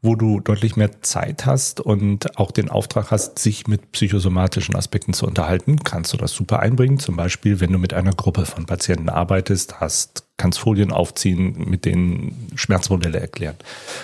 wo 0.02 0.16
du 0.16 0.40
deutlich 0.40 0.78
mehr 0.78 1.02
Zeit 1.02 1.46
hast 1.46 1.82
und 1.82 2.38
auch 2.38 2.52
den 2.52 2.70
Auftrag 2.70 3.12
hast, 3.12 3.38
sich 3.38 3.68
mit 3.68 3.92
psychosomatischen 3.92 4.78
Aspekten 4.78 5.12
zu 5.12 5.28
unterhalten, 5.28 5.84
kannst 5.84 6.14
du 6.14 6.18
das 6.18 6.32
super 6.32 6.62
einbringen. 6.62 7.00
Zum 7.00 7.18
Beispiel, 7.18 7.60
wenn 7.60 7.74
du 7.74 7.80
mit 7.80 7.94
einer 7.94 8.14
Gruppe 8.14 8.46
von 8.46 8.66
Patienten 8.66 9.10
arbeitest, 9.10 9.82
hast 9.82 10.24
kannst 10.42 10.58
Folien 10.58 10.92
aufziehen, 10.92 11.70
mit 11.70 11.86
denen 11.86 12.50
Schmerzmodelle 12.56 13.20
erklären. 13.20 13.56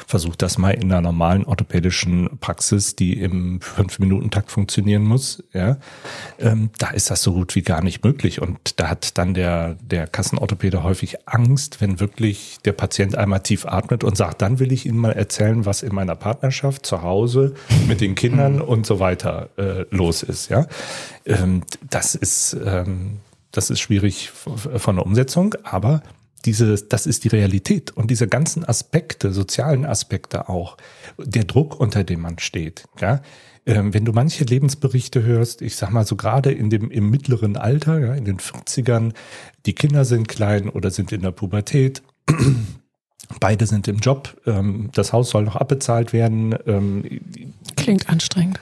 Versuch 0.05 0.35
das 0.35 0.59
mal 0.59 0.69
in 0.69 0.83
einer 0.83 1.01
normalen 1.01 1.45
orthopädischen 1.45 2.37
Praxis, 2.39 2.95
die 2.95 3.19
im 3.19 3.59
Fünf-Minuten-Takt 3.59 4.51
funktionieren 4.51 5.01
muss. 5.01 5.43
Ja, 5.51 5.77
ähm, 6.37 6.69
da 6.77 6.91
ist 6.91 7.09
das 7.09 7.23
so 7.23 7.33
gut 7.33 7.55
wie 7.55 7.63
gar 7.63 7.83
nicht 7.83 8.03
möglich. 8.03 8.39
Und 8.39 8.79
da 8.79 8.89
hat 8.89 9.17
dann 9.17 9.33
der, 9.33 9.77
der 9.81 10.05
Kassenorthopäde 10.05 10.83
häufig 10.83 11.27
Angst, 11.27 11.81
wenn 11.81 11.99
wirklich 11.99 12.59
der 12.65 12.73
Patient 12.73 13.17
einmal 13.17 13.39
tief 13.39 13.65
atmet 13.65 14.03
und 14.03 14.15
sagt, 14.15 14.43
dann 14.43 14.59
will 14.59 14.71
ich 14.71 14.85
Ihnen 14.85 14.99
mal 14.99 15.13
erzählen, 15.13 15.65
was 15.65 15.81
in 15.81 15.95
meiner 15.95 16.15
Partnerschaft, 16.15 16.85
zu 16.85 17.01
Hause, 17.01 17.55
mit 17.87 17.99
den 17.99 18.13
Kindern 18.13 18.61
und 18.61 18.85
so 18.85 18.99
weiter 18.99 19.49
äh, 19.57 19.85
los 19.89 20.21
ist. 20.21 20.49
Ja, 20.49 20.67
ähm, 21.25 21.63
das 21.89 22.13
ist, 22.13 22.55
ähm, 22.63 23.21
das 23.51 23.71
ist 23.71 23.79
schwierig 23.79 24.29
von 24.29 24.97
der 24.97 25.05
Umsetzung, 25.05 25.55
aber 25.63 26.03
diese, 26.45 26.75
das 26.75 27.05
ist 27.05 27.23
die 27.23 27.29
Realität 27.29 27.91
und 27.91 28.11
diese 28.11 28.27
ganzen 28.27 28.67
Aspekte, 28.67 29.31
sozialen 29.31 29.85
Aspekte 29.85 30.49
auch, 30.49 30.77
der 31.17 31.43
Druck, 31.43 31.79
unter 31.79 32.03
dem 32.03 32.21
man 32.21 32.39
steht, 32.39 32.85
ja. 32.99 33.21
Ähm, 33.65 33.93
wenn 33.93 34.05
du 34.05 34.13
manche 34.13 34.45
Lebensberichte 34.45 35.23
hörst, 35.23 35.61
ich 35.61 35.75
sag 35.75 35.91
mal 35.91 36.05
so 36.05 36.15
gerade 36.15 36.53
in 36.53 36.69
dem, 36.69 36.89
im 36.89 37.09
mittleren 37.09 37.57
Alter, 37.57 37.99
ja, 37.99 38.13
in 38.13 38.23
den 38.23 38.37
40ern, 38.37 39.11
die 39.65 39.73
Kinder 39.73 40.05
sind 40.05 40.29
klein 40.29 40.69
oder 40.69 40.89
sind 40.89 41.11
in 41.11 41.21
der 41.21 41.31
Pubertät, 41.31 42.01
Beide 43.39 43.65
sind 43.65 43.87
im 43.87 43.97
Job. 43.97 44.39
Ähm, 44.45 44.89
das 44.93 45.11
Haus 45.13 45.29
soll 45.29 45.43
noch 45.43 45.55
abbezahlt 45.55 46.13
werden. 46.13 46.55
Ähm, 46.65 47.03
Klingt 47.75 48.09
anstrengend. 48.09 48.59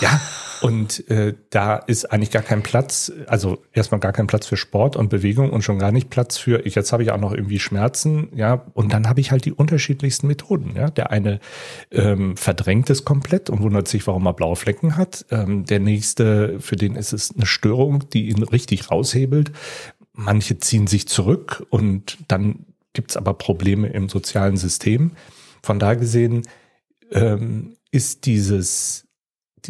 Ja, 0.00 0.20
und 0.60 1.08
äh, 1.10 1.34
da 1.50 1.76
ist 1.76 2.12
eigentlich 2.12 2.30
gar 2.30 2.42
kein 2.42 2.62
Platz, 2.62 3.12
also 3.26 3.62
erstmal 3.72 4.00
gar 4.00 4.12
kein 4.12 4.26
Platz 4.26 4.46
für 4.46 4.56
Sport 4.56 4.96
und 4.96 5.08
Bewegung 5.08 5.50
und 5.50 5.62
schon 5.62 5.78
gar 5.78 5.92
nicht 5.92 6.10
Platz 6.10 6.36
für, 6.36 6.64
ich, 6.66 6.74
jetzt 6.74 6.92
habe 6.92 7.02
ich 7.02 7.10
auch 7.10 7.20
noch 7.20 7.32
irgendwie 7.32 7.58
Schmerzen, 7.58 8.28
ja, 8.34 8.66
und 8.74 8.92
dann 8.92 9.08
habe 9.08 9.20
ich 9.20 9.30
halt 9.30 9.44
die 9.44 9.52
unterschiedlichsten 9.52 10.26
Methoden. 10.26 10.74
Ja. 10.76 10.90
Der 10.90 11.10
eine 11.10 11.40
ähm, 11.90 12.36
verdrängt 12.36 12.90
es 12.90 13.04
komplett 13.04 13.50
und 13.50 13.62
wundert 13.62 13.88
sich, 13.88 14.06
warum 14.06 14.26
er 14.26 14.34
blaue 14.34 14.56
Flecken 14.56 14.96
hat. 14.96 15.26
Ähm, 15.30 15.64
der 15.64 15.80
nächste, 15.80 16.60
für 16.60 16.76
den 16.76 16.96
ist 16.96 17.12
es 17.12 17.34
eine 17.34 17.46
Störung, 17.46 18.08
die 18.10 18.28
ihn 18.28 18.42
richtig 18.42 18.90
raushebelt. 18.90 19.52
Manche 20.12 20.58
ziehen 20.58 20.86
sich 20.86 21.08
zurück 21.08 21.66
und 21.70 22.18
dann 22.28 22.66
gibt's 22.92 23.16
aber 23.16 23.34
Probleme 23.34 23.88
im 23.88 24.08
sozialen 24.08 24.56
System. 24.56 25.12
Von 25.62 25.78
da 25.78 25.94
gesehen 25.94 26.42
ähm, 27.12 27.76
ist 27.90 28.26
dieses 28.26 29.07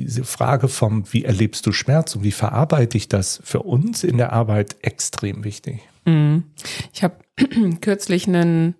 diese 0.04 0.24
Frage 0.24 0.68
vom, 0.68 1.04
wie 1.12 1.24
erlebst 1.24 1.66
du 1.66 1.72
Schmerz 1.72 2.14
und 2.14 2.22
wie 2.22 2.32
verarbeite 2.32 2.96
ich 2.96 3.08
das 3.08 3.40
für 3.44 3.62
uns 3.62 4.04
in 4.04 4.16
der 4.16 4.32
Arbeit 4.32 4.76
extrem 4.82 5.44
wichtig. 5.44 5.80
Mhm. 6.04 6.44
Ich 6.92 7.02
habe 7.02 7.16
kürzlich 7.80 8.26
einen 8.26 8.74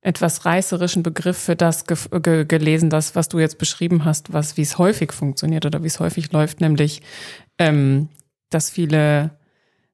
etwas 0.00 0.44
reißerischen 0.44 1.02
Begriff 1.02 1.38
für 1.38 1.56
das 1.56 1.86
ge 1.86 1.96
ge 2.20 2.44
gelesen, 2.44 2.90
das, 2.90 3.14
was 3.14 3.28
du 3.28 3.38
jetzt 3.38 3.58
beschrieben 3.58 4.04
hast, 4.04 4.32
was 4.32 4.56
wie 4.56 4.62
es 4.62 4.76
häufig 4.76 5.12
funktioniert 5.12 5.64
oder 5.64 5.82
wie 5.82 5.86
es 5.86 5.98
häufig 5.98 6.30
läuft, 6.30 6.60
nämlich, 6.60 7.00
ähm, 7.58 8.08
dass 8.50 8.68
viele 8.68 9.30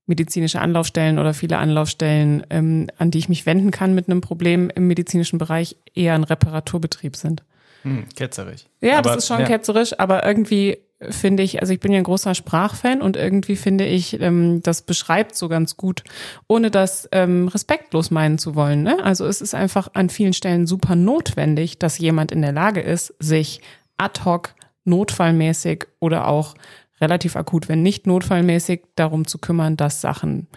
medizinische 0.07 0.61
Anlaufstellen 0.61 1.21
oder 1.21 1.33
viele 1.33 1.59
Anlaufstellen, 1.59 2.45
ähm, 2.51 2.89
an 2.99 3.13
die 3.13 3.19
ich 3.19 3.29
mich 3.29 3.47
wenden 3.47 3.71
kann 3.71 3.95
mit 3.95 4.09
einem 4.09 4.21
Problem 4.21 4.69
im 4.75 4.89
medizinischen 4.89 5.39
Bereich, 5.39 5.77
eher 5.95 6.15
ein 6.15 6.25
Reparaturbetrieb 6.25 7.15
sind. 7.15 7.45
Hm, 7.83 8.07
ketzerisch. 8.15 8.65
Ja, 8.81 8.99
aber, 8.99 9.11
das 9.11 9.19
ist 9.19 9.29
schon 9.29 9.41
ja. 9.41 9.47
ketzerisch, 9.47 9.99
aber 9.99 10.25
irgendwie 10.25 10.79
finde 11.09 11.43
ich, 11.43 11.61
also 11.61 11.73
ich 11.73 11.81
bin 11.81 11.93
ja 11.93 11.99
ein 11.99 12.05
großer 12.05 12.35
Sprachfan 12.35 13.01
und 13.01 13.17
irgendwie 13.17 13.57
finde 13.57 13.87
ich, 13.87 14.21
ähm, 14.21 14.61
das 14.63 14.83
beschreibt 14.83 15.35
so 15.35 15.49
ganz 15.49 15.77
gut, 15.77 16.05
ohne 16.47 16.71
das 16.71 17.09
ähm, 17.13 17.49
respektlos 17.49 18.11
meinen 18.11 18.39
zu 18.39 18.55
wollen. 18.55 18.83
Ne? 18.83 19.03
Also 19.03 19.27
es 19.27 19.41
ist 19.41 19.55
einfach 19.55 19.89
an 19.95 20.11
vielen 20.11 20.35
Stellen 20.35 20.67
super 20.67 20.97
notwendig, 20.97 21.79
dass 21.79 21.99
jemand 21.99 22.33
in 22.33 22.43
der 22.43 22.53
Lage 22.53 22.81
ist, 22.81 23.15
sich 23.19 23.63
ad 23.97 24.25
hoc, 24.25 24.55
notfallmäßig 24.85 25.87
oder 26.01 26.29
auch 26.29 26.55
relativ 27.01 27.37
akut, 27.37 27.69
wenn 27.69 27.83
nicht 27.83 28.07
notfallmäßig, 28.07 28.83
darum 28.95 29.27
zu 29.27 29.39
kümmern, 29.39 29.77
dass 29.77 30.03
Sachen 30.03 30.49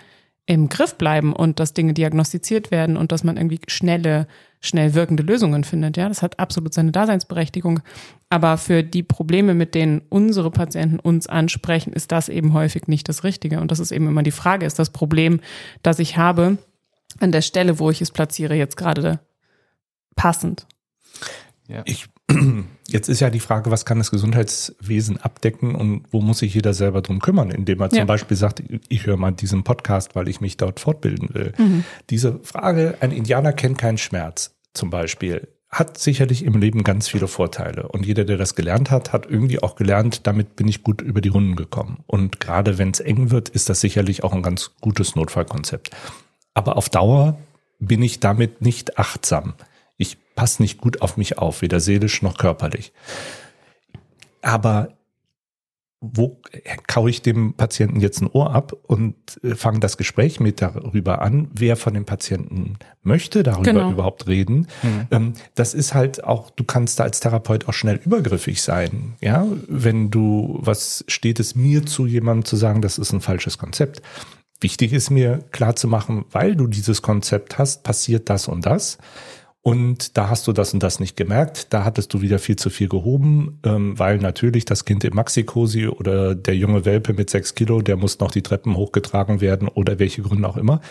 im 0.45 0.67
Griff 0.67 0.95
bleiben 0.95 1.33
und 1.33 1.61
dass 1.61 1.73
Dinge 1.73 1.93
diagnostiziert 1.93 2.69
werden 2.69 2.97
und 2.97 3.13
dass 3.13 3.23
man 3.23 3.37
irgendwie 3.37 3.61
schnelle 3.67 4.27
schnell 4.63 4.93
wirkende 4.93 5.23
Lösungen 5.23 5.65
findet. 5.65 5.97
Ja, 5.97 6.07
das 6.07 6.21
hat 6.21 6.39
absolut 6.39 6.73
seine 6.73 6.93
Daseinsberechtigung. 6.93 7.81
Aber 8.29 8.57
für 8.57 8.81
die 8.81 9.03
Probleme, 9.03 9.53
mit 9.53 9.75
denen 9.75 10.01
unsere 10.09 10.49
Patienten 10.49 10.99
uns 10.99 11.27
ansprechen, 11.27 11.91
ist 11.91 12.13
das 12.13 12.29
eben 12.29 12.53
häufig 12.53 12.87
nicht 12.87 13.09
das 13.09 13.25
Richtige. 13.25 13.59
Und 13.59 13.71
das 13.71 13.79
ist 13.79 13.91
eben 13.91 14.07
immer 14.07 14.23
die 14.23 14.31
Frage, 14.31 14.65
ist 14.65 14.79
das 14.79 14.89
Problem, 14.89 15.41
das 15.83 15.99
ich 15.99 16.17
habe, 16.17 16.57
an 17.19 17.33
der 17.33 17.41
Stelle, 17.41 17.77
wo 17.77 17.91
ich 17.91 18.01
es 18.01 18.09
platziere, 18.09 18.55
jetzt 18.55 18.77
gerade 18.77 19.19
passend? 20.15 20.65
Ja. 21.67 21.83
Ich, 21.85 22.07
jetzt 22.87 23.09
ist 23.09 23.19
ja 23.19 23.29
die 23.29 23.39
Frage, 23.39 23.71
was 23.71 23.85
kann 23.85 23.97
das 23.97 24.11
Gesundheitswesen 24.11 25.17
abdecken 25.17 25.75
und 25.75 26.03
wo 26.11 26.21
muss 26.21 26.39
sich 26.39 26.53
jeder 26.53 26.73
selber 26.73 27.01
drum 27.01 27.19
kümmern, 27.19 27.51
indem 27.51 27.81
er 27.81 27.89
zum 27.89 27.99
ja. 27.99 28.05
Beispiel 28.05 28.37
sagt, 28.37 28.63
ich 28.89 29.05
höre 29.05 29.17
mal 29.17 29.31
diesen 29.31 29.63
Podcast, 29.63 30.15
weil 30.15 30.27
ich 30.27 30.41
mich 30.41 30.57
dort 30.57 30.79
fortbilden 30.79 31.33
will. 31.33 31.53
Mhm. 31.57 31.83
Diese 32.09 32.39
Frage, 32.43 32.97
ein 32.99 33.11
Indianer 33.11 33.53
kennt 33.53 33.77
keinen 33.77 33.97
Schmerz 33.97 34.55
zum 34.73 34.89
Beispiel, 34.89 35.47
hat 35.69 35.97
sicherlich 35.97 36.43
im 36.43 36.53
Leben 36.59 36.83
ganz 36.83 37.07
viele 37.07 37.27
Vorteile. 37.27 37.87
Und 37.87 38.05
jeder, 38.05 38.25
der 38.25 38.37
das 38.37 38.55
gelernt 38.55 38.91
hat, 38.91 39.11
hat 39.11 39.25
irgendwie 39.25 39.61
auch 39.61 39.75
gelernt, 39.75 40.27
damit 40.27 40.55
bin 40.55 40.67
ich 40.67 40.83
gut 40.83 41.01
über 41.01 41.19
die 41.19 41.29
Runden 41.29 41.55
gekommen. 41.55 42.03
Und 42.05 42.39
gerade 42.39 42.77
wenn 42.77 42.91
es 42.91 42.99
eng 42.99 43.31
wird, 43.31 43.49
ist 43.49 43.69
das 43.69 43.81
sicherlich 43.81 44.23
auch 44.23 44.33
ein 44.33 44.43
ganz 44.43 44.71
gutes 44.81 45.15
Notfallkonzept. 45.15 45.89
Aber 46.53 46.77
auf 46.77 46.89
Dauer 46.89 47.39
bin 47.79 48.03
ich 48.03 48.19
damit 48.19 48.61
nicht 48.61 48.99
achtsam. 48.99 49.55
Ich 50.33 50.35
passe 50.35 50.63
nicht 50.63 50.81
gut 50.81 51.03
auf 51.03 51.15
mich 51.15 51.37
auf, 51.37 51.61
weder 51.61 51.79
seelisch 51.79 52.23
noch 52.23 52.39
körperlich. 52.39 52.91
Aber 54.41 54.89
wo 56.01 56.41
kaue 56.87 57.09
ich 57.11 57.21
dem 57.21 57.53
Patienten 57.53 58.01
jetzt 58.01 58.21
ein 58.21 58.27
Ohr 58.27 58.53
ab 58.53 58.73
und 58.87 59.15
äh, 59.41 59.55
fange 59.55 59.79
das 59.79 59.95
Gespräch 59.95 60.41
mit 60.41 60.61
darüber 60.61 61.21
an, 61.21 61.47
wer 61.53 61.77
von 61.77 61.93
dem 61.93 62.03
Patienten 62.03 62.77
möchte 63.03 63.41
darüber 63.41 63.71
genau. 63.71 63.91
überhaupt 63.91 64.27
reden. 64.27 64.67
Mhm. 64.81 65.33
das 65.55 65.73
ist 65.73 65.93
halt 65.93 66.23
auch, 66.23 66.49
du 66.49 66.65
kannst 66.65 66.99
da 66.99 67.03
als 67.03 67.21
Therapeut 67.21 67.69
auch 67.69 67.73
schnell 67.73 68.01
übergriffig 68.03 68.61
sein. 68.61 69.13
Ja, 69.21 69.47
wenn 69.69 70.11
du, 70.11 70.57
was 70.59 71.05
steht 71.07 71.39
es 71.39 71.55
mir 71.55 71.85
zu, 71.85 72.05
jemandem 72.05 72.43
zu 72.43 72.57
sagen, 72.57 72.81
das 72.81 72.97
ist 72.97 73.13
ein 73.13 73.21
falsches 73.21 73.57
Konzept. 73.57 74.01
Wichtig 74.59 74.91
ist 74.91 75.09
mir 75.09 75.39
klar 75.51 75.75
zu 75.77 75.87
machen, 75.87 76.25
weil 76.31 76.55
du 76.57 76.67
dieses 76.67 77.01
Konzept 77.01 77.57
hast, 77.57 77.83
passiert 77.83 78.29
das 78.29 78.49
und 78.49 78.65
das. 78.65 78.97
Und 79.63 80.17
da 80.17 80.29
hast 80.29 80.45
du 80.45 80.51
das 80.51 80.73
und 80.73 80.83
das 80.83 80.99
nicht 80.99 81.15
gemerkt. 81.15 81.73
Da 81.73 81.85
hattest 81.85 82.13
du 82.13 82.19
wieder 82.19 82.37
viel 82.37 82.57
zu 82.57 82.69
viel 82.69 82.89
gehoben, 82.89 83.59
ähm, 83.63 83.97
weil 83.97 84.17
natürlich 84.17 84.65
das 84.65 84.83
Kind 84.83 85.05
im 85.05 85.15
Maxikosi 85.15 85.87
oder 85.87 86.35
der 86.35 86.57
junge 86.57 86.83
Welpe 86.83 87.13
mit 87.13 87.29
sechs 87.29 87.55
Kilo, 87.55 87.81
der 87.81 87.95
muss 87.95 88.19
noch 88.19 88.31
die 88.31 88.41
Treppen 88.41 88.75
hochgetragen 88.75 89.39
werden 89.39 89.69
oder 89.69 89.99
welche 89.99 90.21
Gründe 90.21 90.49
auch 90.49 90.57
immer. 90.57 90.81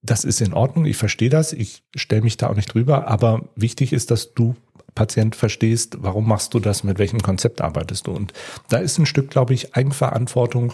Das 0.00 0.22
ist 0.22 0.40
in 0.40 0.54
Ordnung, 0.54 0.84
ich 0.84 0.96
verstehe 0.96 1.28
das, 1.28 1.52
ich 1.52 1.82
stelle 1.96 2.22
mich 2.22 2.36
da 2.36 2.48
auch 2.48 2.54
nicht 2.54 2.72
drüber, 2.72 3.08
aber 3.08 3.48
wichtig 3.56 3.92
ist, 3.92 4.12
dass 4.12 4.32
du 4.32 4.54
Patient 4.94 5.34
verstehst, 5.34 5.96
warum 6.00 6.28
machst 6.28 6.54
du 6.54 6.60
das, 6.60 6.84
mit 6.84 6.98
welchem 6.98 7.20
Konzept 7.20 7.60
arbeitest 7.60 8.06
du. 8.06 8.12
Und 8.12 8.32
da 8.68 8.78
ist 8.78 8.98
ein 8.98 9.06
Stück, 9.06 9.28
glaube 9.28 9.54
ich, 9.54 9.74
Eigenverantwortung, 9.74 10.72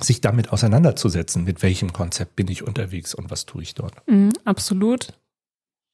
sich 0.00 0.20
damit 0.20 0.52
auseinanderzusetzen, 0.52 1.44
mit 1.44 1.62
welchem 1.62 1.92
Konzept 1.92 2.34
bin 2.34 2.48
ich 2.48 2.66
unterwegs 2.66 3.14
und 3.14 3.30
was 3.30 3.46
tue 3.46 3.62
ich 3.62 3.74
dort. 3.74 3.94
Mhm, 4.08 4.32
absolut. 4.44 5.12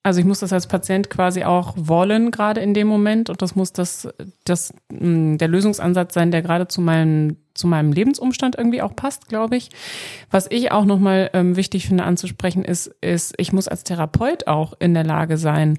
Also 0.08 0.20
ich 0.20 0.26
muss 0.26 0.40
das 0.40 0.54
als 0.54 0.66
Patient 0.66 1.10
quasi 1.10 1.44
auch 1.44 1.74
wollen, 1.76 2.30
gerade 2.30 2.62
in 2.62 2.72
dem 2.72 2.86
Moment. 2.86 3.28
Und 3.28 3.42
das 3.42 3.54
muss 3.54 3.74
das, 3.74 4.08
das 4.44 4.72
mm, 4.90 5.36
der 5.36 5.48
Lösungsansatz 5.48 6.14
sein, 6.14 6.30
der 6.30 6.40
gerade 6.40 6.66
zu 6.66 6.80
meinem, 6.80 7.36
zu 7.52 7.66
meinem 7.66 7.92
Lebensumstand 7.92 8.56
irgendwie 8.56 8.80
auch 8.80 8.96
passt, 8.96 9.28
glaube 9.28 9.58
ich. 9.58 9.68
Was 10.30 10.50
ich 10.50 10.72
auch 10.72 10.86
nochmal 10.86 11.28
ähm, 11.34 11.56
wichtig 11.56 11.86
finde 11.86 12.04
anzusprechen, 12.04 12.64
ist, 12.64 12.86
ist, 13.02 13.34
ich 13.36 13.52
muss 13.52 13.68
als 13.68 13.84
Therapeut 13.84 14.46
auch 14.46 14.72
in 14.78 14.94
der 14.94 15.04
Lage 15.04 15.36
sein, 15.36 15.78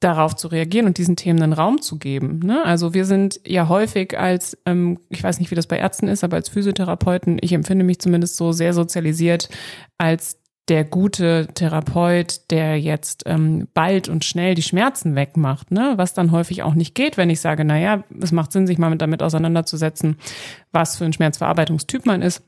darauf 0.00 0.36
zu 0.36 0.48
reagieren 0.48 0.84
und 0.84 0.98
diesen 0.98 1.16
Themen 1.16 1.42
einen 1.42 1.54
Raum 1.54 1.80
zu 1.80 1.98
geben. 1.98 2.40
Ne? 2.44 2.62
Also 2.62 2.92
wir 2.92 3.06
sind 3.06 3.40
ja 3.46 3.68
häufig 3.68 4.18
als, 4.18 4.58
ähm, 4.66 5.00
ich 5.08 5.24
weiß 5.24 5.40
nicht, 5.40 5.50
wie 5.50 5.54
das 5.54 5.66
bei 5.66 5.78
Ärzten 5.78 6.08
ist, 6.08 6.24
aber 6.24 6.36
als 6.36 6.50
Physiotherapeuten, 6.50 7.38
ich 7.40 7.54
empfinde 7.54 7.86
mich 7.86 8.00
zumindest 8.00 8.36
so 8.36 8.52
sehr 8.52 8.74
sozialisiert 8.74 9.48
als 9.96 10.36
der 10.68 10.84
gute 10.84 11.48
Therapeut, 11.54 12.50
der 12.50 12.78
jetzt 12.78 13.24
ähm, 13.26 13.68
bald 13.74 14.08
und 14.08 14.24
schnell 14.24 14.54
die 14.54 14.62
Schmerzen 14.62 15.14
wegmacht, 15.14 15.70
ne? 15.70 15.94
was 15.96 16.14
dann 16.14 16.30
häufig 16.30 16.62
auch 16.62 16.74
nicht 16.74 16.94
geht, 16.94 17.16
wenn 17.16 17.30
ich 17.30 17.40
sage, 17.40 17.64
na 17.64 17.78
ja, 17.78 18.04
es 18.20 18.32
macht 18.32 18.52
Sinn, 18.52 18.66
sich 18.66 18.78
mal 18.78 18.94
damit 18.96 19.22
auseinanderzusetzen, 19.22 20.16
was 20.72 20.96
für 20.96 21.04
ein 21.04 21.12
Schmerzverarbeitungstyp 21.12 22.06
man 22.06 22.22
ist. 22.22 22.42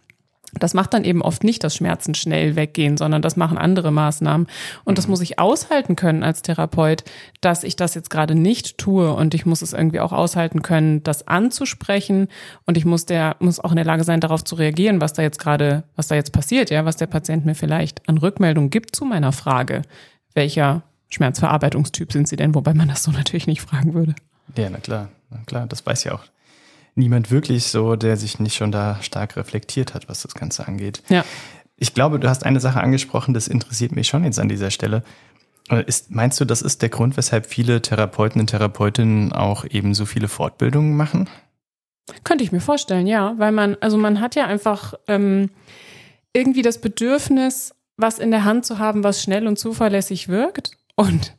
Das 0.59 0.75
macht 0.75 0.95
dann 0.95 1.05
eben 1.05 1.23
oft 1.23 1.45
nicht 1.45 1.63
dass 1.63 1.77
Schmerzen 1.77 2.15
schnell 2.15 2.57
weggehen, 2.57 2.97
sondern 2.97 3.23
das 3.23 3.37
machen 3.37 3.59
andere 3.59 3.91
Maßnahmen. 3.93 4.47
Und 4.85 4.99
das 4.99 5.07
mhm. 5.07 5.13
muss 5.13 5.21
ich 5.21 5.39
aushalten 5.39 5.97
können 5.97 6.23
als 6.23 6.43
Therapeut, 6.43 7.05
dass 7.41 7.63
ich 7.63 7.77
das 7.77 7.95
jetzt 7.95 8.11
gerade 8.11 8.35
nicht 8.35 8.79
tue. 8.79 9.13
Und 9.13 9.35
ich 9.35 9.47
muss 9.47 9.63
es 9.63 9.73
irgendwie 9.73 10.01
auch 10.01 10.13
aushalten 10.13 10.63
können, 10.63 11.03
das 11.03 11.29
anzusprechen. 11.29 12.29
Und 12.67 12.77
ich 12.77 12.85
muss 12.85 13.07
der, 13.07 13.37
muss 13.39 13.61
auch 13.61 13.71
in 13.71 13.77
der 13.77 13.85
Lage 13.85 14.05
sein, 14.05 14.21
darauf 14.21 14.43
zu 14.43 14.57
reagieren, 14.57 15.01
was 15.01 15.13
da 15.13 15.23
jetzt 15.23 15.39
gerade, 15.39 15.85
was 15.97 16.09
da 16.09 16.15
jetzt 16.15 16.33
passiert, 16.33 16.71
ja, 16.71 16.85
was 16.85 16.97
der 16.97 17.07
Patient 17.07 17.47
mir 17.47 17.55
vielleicht 17.55 18.09
an 18.09 18.19
Rückmeldung 18.19 18.71
gibt 18.71 18.97
zu 18.97 19.05
meiner 19.05 19.33
Frage. 19.33 19.83
Welcher 20.35 20.83
Schmerzverarbeitungstyp 21.11 22.13
sind 22.13 22.29
Sie 22.29 22.37
denn? 22.37 22.55
Wobei 22.55 22.75
man 22.75 22.89
das 22.89 23.03
so 23.03 23.11
natürlich 23.13 23.47
nicht 23.47 23.63
fragen 23.63 23.95
würde. 23.95 24.15
Ja, 24.57 24.69
na 24.69 24.79
klar, 24.79 25.09
na 25.31 25.39
klar, 25.47 25.67
das 25.67 25.87
weiß 25.87 26.05
ja 26.05 26.15
auch 26.15 26.25
niemand 26.95 27.31
wirklich 27.31 27.65
so, 27.65 27.97
der 27.97 28.17
sich 28.17 28.39
nicht 28.39 28.55
schon 28.55 28.73
da 28.73 28.99
stark 29.03 29.37
reflektiert 29.37 29.95
hat, 29.95 30.09
was 30.09 30.23
das 30.23 30.35
Ganze 30.35 30.67
angeht. 30.67 31.03
Ja. 31.09 31.25
Ich 31.77 31.95
glaube, 31.95 32.19
du 32.19 32.29
hast 32.29 32.45
eine 32.45 32.61
Sache 32.61 32.81
angesprochen, 32.81 33.33
das 33.35 33.49
interessiert 33.49 33.93
mich 33.93 34.09
schon 34.09 34.25
jetzt 34.25 34.39
an 34.39 34.49
dieser 34.49 34.71
Stelle. 34.71 35.03
Äh, 35.71 35.85
ist, 35.87 36.11
meinst 36.11 36.41
du, 36.41 36.45
das 36.45 36.63
ist 36.63 36.83
der 36.83 36.89
Grund, 36.89 37.17
weshalb 37.17 37.47
viele 37.47 37.81
Therapeuten 37.81 38.41
und 38.41 38.49
Therapeutinnen 38.49 39.33
auch 39.33 39.65
eben 39.65 39.95
so 39.95 40.05
viele 40.05 40.29
Fortbildungen 40.29 40.97
machen? 40.97 41.29
Könnte 42.25 42.45
ich 42.45 42.53
mir 42.53 42.61
vorstellen, 42.61 43.07
ja, 43.07 43.35
weil 43.39 43.53
man, 43.53 43.77
also 43.81 43.97
man 43.97 44.21
hat 44.21 44.35
ja 44.35 44.47
einfach 44.47 44.95
ähm, 45.07 45.51
irgendwie 46.33 46.63
das 46.63 46.81
Bedürfnis, 46.81 47.75
was 47.97 48.19
in 48.19 48.31
der 48.31 48.45
Hand 48.45 48.67
zu 48.67 48.79
haben, 48.79 49.05
was 49.05 49.23
schnell 49.23 49.47
und 49.47 49.59
zuverlässig 49.59 50.29
wirkt. 50.29 50.73
Und 51.01 51.35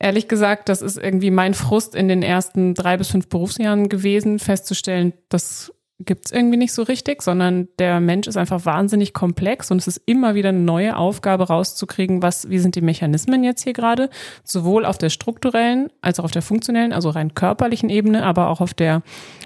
ehrlich 0.00 0.26
gesagt, 0.26 0.68
das 0.68 0.82
ist 0.82 0.98
irgendwie 0.98 1.30
mein 1.30 1.54
Frust 1.54 1.94
in 1.94 2.08
den 2.08 2.24
ersten 2.24 2.74
drei 2.74 2.96
bis 2.96 3.06
fünf 3.06 3.28
Berufsjahren 3.28 3.88
gewesen, 3.88 4.40
festzustellen, 4.40 5.12
das 5.28 5.72
gibt's 6.00 6.32
irgendwie 6.32 6.56
nicht 6.56 6.72
so 6.72 6.82
richtig, 6.82 7.22
sondern 7.22 7.68
der 7.78 8.00
Mensch 8.00 8.26
ist 8.26 8.36
einfach 8.36 8.64
wahnsinnig 8.64 9.12
komplex 9.12 9.70
und 9.70 9.78
es 9.78 9.86
ist 9.86 10.02
immer 10.06 10.34
wieder 10.34 10.48
eine 10.48 10.58
neue 10.58 10.96
Aufgabe 10.96 11.46
rauszukriegen, 11.46 12.20
was, 12.20 12.50
wie 12.50 12.58
sind 12.58 12.74
die 12.74 12.80
Mechanismen 12.80 13.44
jetzt 13.44 13.62
hier 13.62 13.74
gerade, 13.74 14.10
sowohl 14.42 14.84
auf 14.84 14.98
der 14.98 15.10
strukturellen 15.10 15.88
als 16.00 16.18
auch 16.18 16.24
auf 16.24 16.32
der 16.32 16.42
funktionellen, 16.42 16.92
also 16.92 17.10
rein 17.10 17.34
körperlichen 17.34 17.88
Ebene, 17.88 18.24
aber 18.24 18.48
auch 18.48 18.60
auf 18.60 18.74
der, 18.74 19.02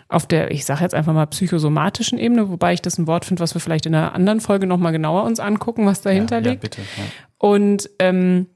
auf 0.08 0.24
der, 0.24 0.52
ich 0.52 0.64
sage 0.64 0.84
jetzt 0.84 0.94
einfach 0.94 1.12
mal 1.12 1.26
psychosomatischen 1.26 2.18
Ebene, 2.18 2.48
wobei 2.48 2.72
ich 2.72 2.80
das 2.80 2.96
ein 2.96 3.06
Wort 3.06 3.26
finde, 3.26 3.42
was 3.42 3.52
wir 3.52 3.60
vielleicht 3.60 3.84
in 3.84 3.94
einer 3.94 4.14
anderen 4.14 4.40
Folge 4.40 4.66
nochmal 4.66 4.92
genauer 4.92 5.24
uns 5.24 5.38
angucken, 5.38 5.84
was 5.84 6.00
dahinter 6.00 6.38
ja, 6.38 6.44
ja, 6.44 6.50
liegt. 6.50 6.62
Bitte, 6.62 6.80
ja. 6.80 7.04
Und 7.36 7.90
ähm, 7.98 8.46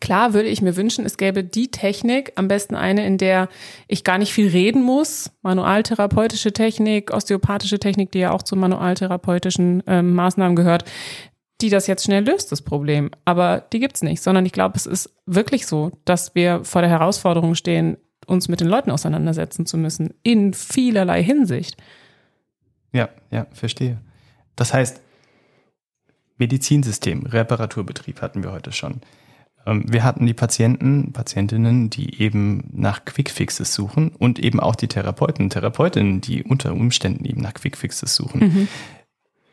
Klar 0.00 0.32
würde 0.32 0.48
ich 0.48 0.62
mir 0.62 0.76
wünschen, 0.76 1.04
es 1.04 1.16
gäbe 1.16 1.44
die 1.44 1.70
Technik, 1.70 2.32
am 2.36 2.48
besten 2.48 2.74
eine, 2.74 3.06
in 3.06 3.18
der 3.18 3.48
ich 3.88 4.04
gar 4.04 4.18
nicht 4.18 4.32
viel 4.32 4.48
reden 4.48 4.82
muss. 4.82 5.30
Manualtherapeutische 5.42 6.52
Technik, 6.52 7.12
osteopathische 7.12 7.78
Technik, 7.78 8.10
die 8.10 8.20
ja 8.20 8.32
auch 8.32 8.42
zu 8.42 8.56
manualtherapeutischen 8.56 9.82
ähm, 9.86 10.14
Maßnahmen 10.14 10.56
gehört, 10.56 10.84
die 11.60 11.70
das 11.70 11.86
jetzt 11.86 12.04
schnell 12.04 12.24
löst, 12.24 12.50
das 12.50 12.62
Problem. 12.62 13.10
Aber 13.24 13.64
die 13.72 13.80
gibt's 13.80 14.02
nicht, 14.02 14.22
sondern 14.22 14.46
ich 14.46 14.52
glaube, 14.52 14.76
es 14.76 14.86
ist 14.86 15.14
wirklich 15.26 15.66
so, 15.66 15.92
dass 16.04 16.34
wir 16.34 16.64
vor 16.64 16.80
der 16.80 16.90
Herausforderung 16.90 17.54
stehen, 17.54 17.96
uns 18.26 18.48
mit 18.48 18.60
den 18.60 18.68
Leuten 18.68 18.90
auseinandersetzen 18.90 19.66
zu 19.66 19.76
müssen, 19.76 20.14
in 20.22 20.54
vielerlei 20.54 21.22
Hinsicht. 21.22 21.76
Ja, 22.92 23.08
ja, 23.30 23.46
verstehe. 23.52 23.98
Das 24.56 24.72
heißt, 24.74 25.00
Medizinsystem, 26.38 27.26
Reparaturbetrieb 27.26 28.20
hatten 28.20 28.42
wir 28.42 28.52
heute 28.52 28.72
schon. 28.72 29.00
Ähm, 29.66 29.84
wir 29.86 30.04
hatten 30.04 30.26
die 30.26 30.34
Patienten, 30.34 31.12
Patientinnen, 31.12 31.90
die 31.90 32.20
eben 32.20 32.68
nach 32.72 33.04
Quickfixes 33.04 33.74
suchen 33.74 34.10
und 34.10 34.38
eben 34.38 34.60
auch 34.60 34.76
die 34.76 34.88
Therapeuten, 34.88 35.50
Therapeutinnen, 35.50 36.20
die 36.20 36.42
unter 36.42 36.72
Umständen 36.72 37.24
eben 37.24 37.40
nach 37.40 37.54
Quickfixes 37.54 38.14
suchen. 38.14 38.40
Mhm. 38.40 38.68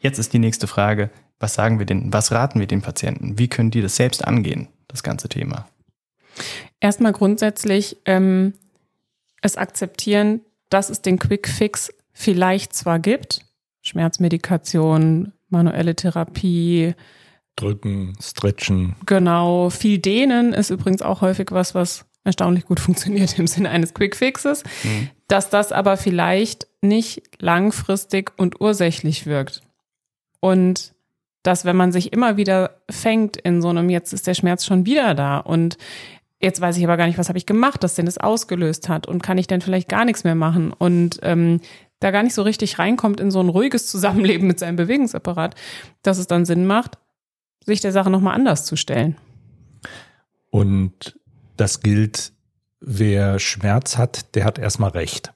Jetzt 0.01 0.19
ist 0.19 0.33
die 0.33 0.39
nächste 0.39 0.67
Frage, 0.67 1.09
was 1.39 1.53
sagen 1.53 1.79
wir 1.79 1.85
denn, 1.85 2.11
was 2.11 2.31
raten 2.31 2.59
wir 2.59 2.67
den 2.67 2.81
Patienten? 2.81 3.37
Wie 3.37 3.47
können 3.47 3.71
die 3.71 3.81
das 3.81 3.95
selbst 3.95 4.25
angehen, 4.25 4.67
das 4.87 5.03
ganze 5.03 5.29
Thema? 5.29 5.67
Erstmal 6.79 7.13
grundsätzlich 7.13 7.97
ähm, 8.05 8.53
es 9.41 9.57
akzeptieren, 9.57 10.41
dass 10.69 10.89
es 10.89 11.01
den 11.01 11.19
Quickfix 11.19 11.93
vielleicht 12.13 12.73
zwar 12.73 12.99
gibt, 12.99 13.45
Schmerzmedikation, 13.81 15.33
manuelle 15.49 15.95
Therapie, 15.95 16.93
Drücken, 17.59 18.13
stretchen. 18.21 18.95
Genau. 19.05 19.69
Viel 19.69 19.99
dehnen 19.99 20.53
ist 20.53 20.69
übrigens 20.69 21.01
auch 21.01 21.21
häufig 21.21 21.47
was, 21.51 21.75
was 21.75 22.05
erstaunlich 22.23 22.65
gut 22.65 22.79
funktioniert 22.79 23.37
im 23.37 23.47
Sinne 23.47 23.69
eines 23.69 23.93
Quickfixes. 23.93 24.63
Mhm. 24.83 25.09
Dass 25.27 25.49
das 25.49 25.71
aber 25.71 25.97
vielleicht 25.97 26.67
nicht 26.81 27.23
langfristig 27.39 28.31
und 28.37 28.61
ursächlich 28.61 29.25
wirkt. 29.25 29.61
Und 30.39 30.93
dass 31.43 31.65
wenn 31.65 31.75
man 31.75 31.91
sich 31.91 32.13
immer 32.13 32.37
wieder 32.37 32.81
fängt 32.89 33.37
in 33.37 33.61
so 33.61 33.69
einem, 33.69 33.89
jetzt 33.89 34.13
ist 34.13 34.27
der 34.27 34.33
Schmerz 34.33 34.65
schon 34.65 34.85
wieder 34.85 35.15
da 35.15 35.37
und 35.37 35.77
jetzt 36.41 36.61
weiß 36.61 36.77
ich 36.77 36.83
aber 36.83 36.97
gar 36.97 37.07
nicht, 37.07 37.17
was 37.17 37.29
habe 37.29 37.37
ich 37.37 37.45
gemacht, 37.45 37.83
dass 37.83 37.95
denn 37.95 38.05
das 38.05 38.17
ausgelöst 38.17 38.89
hat 38.89 39.07
und 39.07 39.23
kann 39.23 39.37
ich 39.37 39.47
denn 39.47 39.61
vielleicht 39.61 39.89
gar 39.89 40.05
nichts 40.05 40.23
mehr 40.23 40.35
machen 40.35 40.73
und 40.73 41.19
ähm, 41.23 41.61
da 41.99 42.11
gar 42.11 42.23
nicht 42.23 42.35
so 42.35 42.43
richtig 42.43 42.79
reinkommt 42.79 43.19
in 43.19 43.31
so 43.31 43.39
ein 43.41 43.49
ruhiges 43.49 43.87
Zusammenleben 43.87 44.47
mit 44.47 44.59
seinem 44.59 44.77
Bewegungsapparat, 44.77 45.55
dass 46.01 46.17
es 46.17 46.27
dann 46.27 46.45
Sinn 46.45 46.65
macht, 46.65 46.97
sich 47.65 47.81
der 47.81 47.91
Sache 47.91 48.09
nochmal 48.09 48.35
anders 48.35 48.65
zu 48.65 48.75
stellen. 48.75 49.15
Und 50.49 51.19
das 51.57 51.81
gilt, 51.81 52.31
wer 52.79 53.39
Schmerz 53.39 53.97
hat, 53.97 54.35
der 54.35 54.45
hat 54.45 54.57
erstmal 54.57 54.91
Recht. 54.91 55.33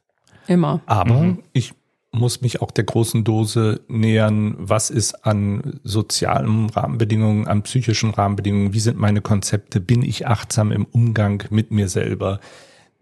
Immer. 0.48 0.82
Aber 0.86 1.22
mhm. 1.22 1.44
ich 1.54 1.74
muss 2.12 2.42
mich 2.42 2.62
auch 2.62 2.72
der 2.72 2.84
großen 2.84 3.24
Dose 3.24 3.82
nähern, 3.88 4.56
was 4.60 4.90
ist 4.92 5.26
an 5.26 5.80
sozialen 5.84 6.70
Rahmenbedingungen, 6.70 7.48
an 7.48 7.64
psychischen 7.64 8.12
Rahmenbedingungen, 8.12 8.74
wie 8.74 8.80
sind 8.80 9.00
meine 9.00 9.22
Konzepte, 9.22 9.80
bin 9.80 10.04
ich 10.04 10.28
achtsam 10.28 10.72
im 10.72 10.86
Umgang 10.86 11.44
mit 11.50 11.72
mir 11.72 11.90
selber. 11.90 12.40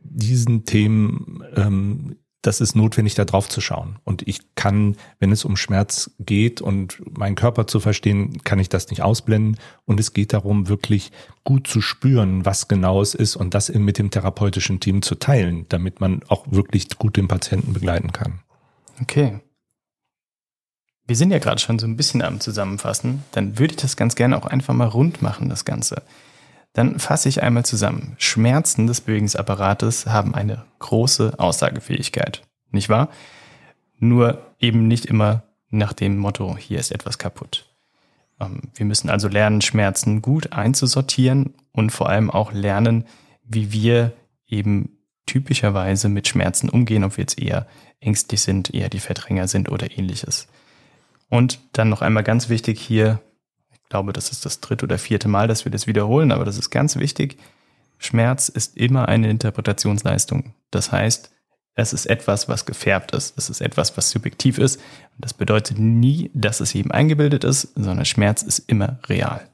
Diesen 0.03 0.65
Themen 0.65 1.43
ähm, 1.55 2.15
das 2.41 2.59
ist 2.59 2.75
notwendig, 2.75 3.13
da 3.15 3.25
drauf 3.25 3.47
zu 3.49 3.61
schauen. 3.61 3.99
Und 4.03 4.27
ich 4.27 4.55
kann, 4.55 4.97
wenn 5.19 5.31
es 5.31 5.45
um 5.45 5.55
Schmerz 5.55 6.11
geht 6.19 6.59
und 6.59 7.01
meinen 7.17 7.35
Körper 7.35 7.67
zu 7.67 7.79
verstehen, 7.79 8.43
kann 8.43 8.59
ich 8.59 8.69
das 8.69 8.89
nicht 8.89 9.03
ausblenden. 9.03 9.57
Und 9.85 9.99
es 9.99 10.13
geht 10.13 10.33
darum, 10.33 10.67
wirklich 10.67 11.11
gut 11.43 11.67
zu 11.67 11.81
spüren, 11.81 12.43
was 12.45 12.67
genau 12.67 13.01
es 13.01 13.13
ist 13.13 13.35
und 13.35 13.53
das 13.53 13.69
mit 13.69 13.97
dem 13.99 14.09
therapeutischen 14.09 14.79
Team 14.79 15.01
zu 15.01 15.15
teilen, 15.15 15.65
damit 15.69 16.01
man 16.01 16.21
auch 16.27 16.45
wirklich 16.49 16.89
gut 16.97 17.17
den 17.17 17.27
Patienten 17.27 17.73
begleiten 17.73 18.11
kann. 18.11 18.39
Okay. 19.01 19.39
Wir 21.05 21.15
sind 21.15 21.31
ja 21.31 21.39
gerade 21.39 21.59
schon 21.59 21.77
so 21.77 21.85
ein 21.85 21.97
bisschen 21.97 22.21
am 22.21 22.39
Zusammenfassen. 22.39 23.23
Dann 23.33 23.59
würde 23.59 23.73
ich 23.73 23.81
das 23.81 23.97
ganz 23.97 24.15
gerne 24.15 24.37
auch 24.37 24.45
einfach 24.45 24.73
mal 24.73 24.87
rund 24.87 25.21
machen, 25.21 25.49
das 25.49 25.65
Ganze. 25.65 26.03
Dann 26.73 26.99
fasse 26.99 27.27
ich 27.27 27.43
einmal 27.43 27.65
zusammen. 27.65 28.15
Schmerzen 28.17 28.87
des 28.87 29.01
Bewegungsapparates 29.01 30.07
haben 30.07 30.33
eine 30.33 30.63
große 30.79 31.33
Aussagefähigkeit. 31.37 32.43
Nicht 32.71 32.89
wahr? 32.89 33.09
Nur 33.99 34.41
eben 34.59 34.87
nicht 34.87 35.05
immer 35.05 35.43
nach 35.69 35.93
dem 35.93 36.17
Motto, 36.17 36.57
hier 36.57 36.79
ist 36.79 36.91
etwas 36.91 37.17
kaputt. 37.17 37.65
Ähm, 38.39 38.61
wir 38.73 38.85
müssen 38.85 39.09
also 39.09 39.27
lernen, 39.27 39.61
Schmerzen 39.61 40.21
gut 40.21 40.53
einzusortieren 40.53 41.53
und 41.71 41.91
vor 41.91 42.09
allem 42.09 42.29
auch 42.29 42.51
lernen, 42.53 43.05
wie 43.43 43.71
wir 43.71 44.13
eben 44.47 44.97
typischerweise 45.25 46.09
mit 46.09 46.27
Schmerzen 46.27 46.69
umgehen, 46.69 47.03
ob 47.03 47.17
wir 47.17 47.23
jetzt 47.23 47.39
eher 47.39 47.67
ängstlich 47.99 48.41
sind, 48.41 48.73
eher 48.73 48.89
die 48.89 48.99
Verdränger 48.99 49.47
sind 49.47 49.69
oder 49.69 49.97
ähnliches. 49.97 50.47
Und 51.29 51.59
dann 51.73 51.89
noch 51.89 52.01
einmal 52.01 52.23
ganz 52.23 52.49
wichtig 52.49 52.81
hier, 52.81 53.21
glaube, 53.91 54.13
das 54.13 54.31
ist 54.31 54.45
das 54.45 54.61
dritte 54.61 54.85
oder 54.85 54.97
vierte 54.97 55.27
Mal, 55.27 55.47
dass 55.47 55.65
wir 55.65 55.71
das 55.71 55.85
wiederholen, 55.85 56.31
aber 56.31 56.45
das 56.45 56.57
ist 56.57 56.69
ganz 56.69 56.95
wichtig. 56.95 57.37
Schmerz 57.99 58.49
ist 58.49 58.77
immer 58.77 59.07
eine 59.09 59.29
Interpretationsleistung. 59.29 60.55
Das 60.71 60.91
heißt, 60.91 61.29
es 61.75 61.93
ist 61.93 62.05
etwas, 62.05 62.47
was 62.47 62.65
gefärbt 62.65 63.13
ist. 63.13 63.37
Es 63.37 63.49
ist 63.49 63.61
etwas, 63.61 63.95
was 63.97 64.09
subjektiv 64.09 64.57
ist. 64.57 64.77
Und 64.77 65.25
das 65.25 65.33
bedeutet 65.33 65.77
nie, 65.77 66.31
dass 66.33 66.61
es 66.61 66.73
eben 66.73 66.91
eingebildet 66.91 67.43
ist, 67.43 67.73
sondern 67.75 68.05
Schmerz 68.05 68.41
ist 68.43 68.59
immer 68.59 68.99
real. 69.07 69.47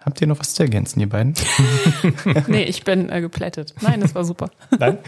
Habt 0.00 0.20
ihr 0.20 0.26
noch 0.26 0.40
was 0.40 0.54
zu 0.54 0.62
ergänzen, 0.62 1.00
ihr 1.00 1.08
beiden? 1.08 1.34
nee, 2.46 2.64
ich 2.64 2.84
bin 2.84 3.10
äh, 3.10 3.20
geplättet. 3.20 3.74
Nein, 3.82 4.00
das 4.00 4.14
war 4.14 4.24
super. 4.24 4.50
Nein? 4.78 4.98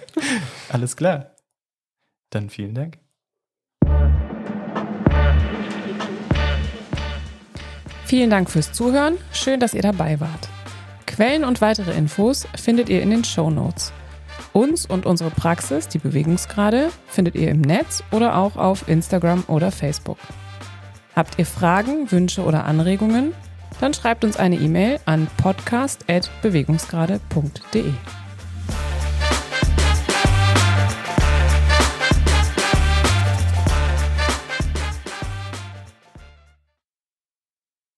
Alles 0.68 0.96
klar. 0.96 1.34
Dann 2.30 2.50
vielen 2.50 2.74
Dank. 2.74 2.98
Vielen 8.06 8.30
Dank 8.30 8.48
fürs 8.48 8.72
Zuhören. 8.72 9.18
Schön, 9.32 9.58
dass 9.58 9.74
ihr 9.74 9.82
dabei 9.82 10.20
wart. 10.20 10.48
Quellen 11.06 11.42
und 11.42 11.60
weitere 11.60 11.92
Infos 11.92 12.46
findet 12.56 12.88
ihr 12.88 13.02
in 13.02 13.10
den 13.10 13.24
Show 13.24 13.50
Notes. 13.50 13.92
Uns 14.52 14.86
und 14.86 15.06
unsere 15.06 15.30
Praxis, 15.30 15.88
die 15.88 15.98
Bewegungsgrade, 15.98 16.90
findet 17.08 17.34
ihr 17.34 17.50
im 17.50 17.62
Netz 17.62 18.04
oder 18.12 18.36
auch 18.36 18.54
auf 18.56 18.88
Instagram 18.88 19.42
oder 19.48 19.72
Facebook. 19.72 20.18
Habt 21.16 21.36
ihr 21.38 21.46
Fragen, 21.46 22.12
Wünsche 22.12 22.44
oder 22.44 22.64
Anregungen? 22.64 23.32
Dann 23.80 23.92
schreibt 23.92 24.24
uns 24.24 24.36
eine 24.36 24.54
E-Mail 24.54 25.00
an 25.04 25.26
podcast.bewegungsgrade.de. 25.38 27.92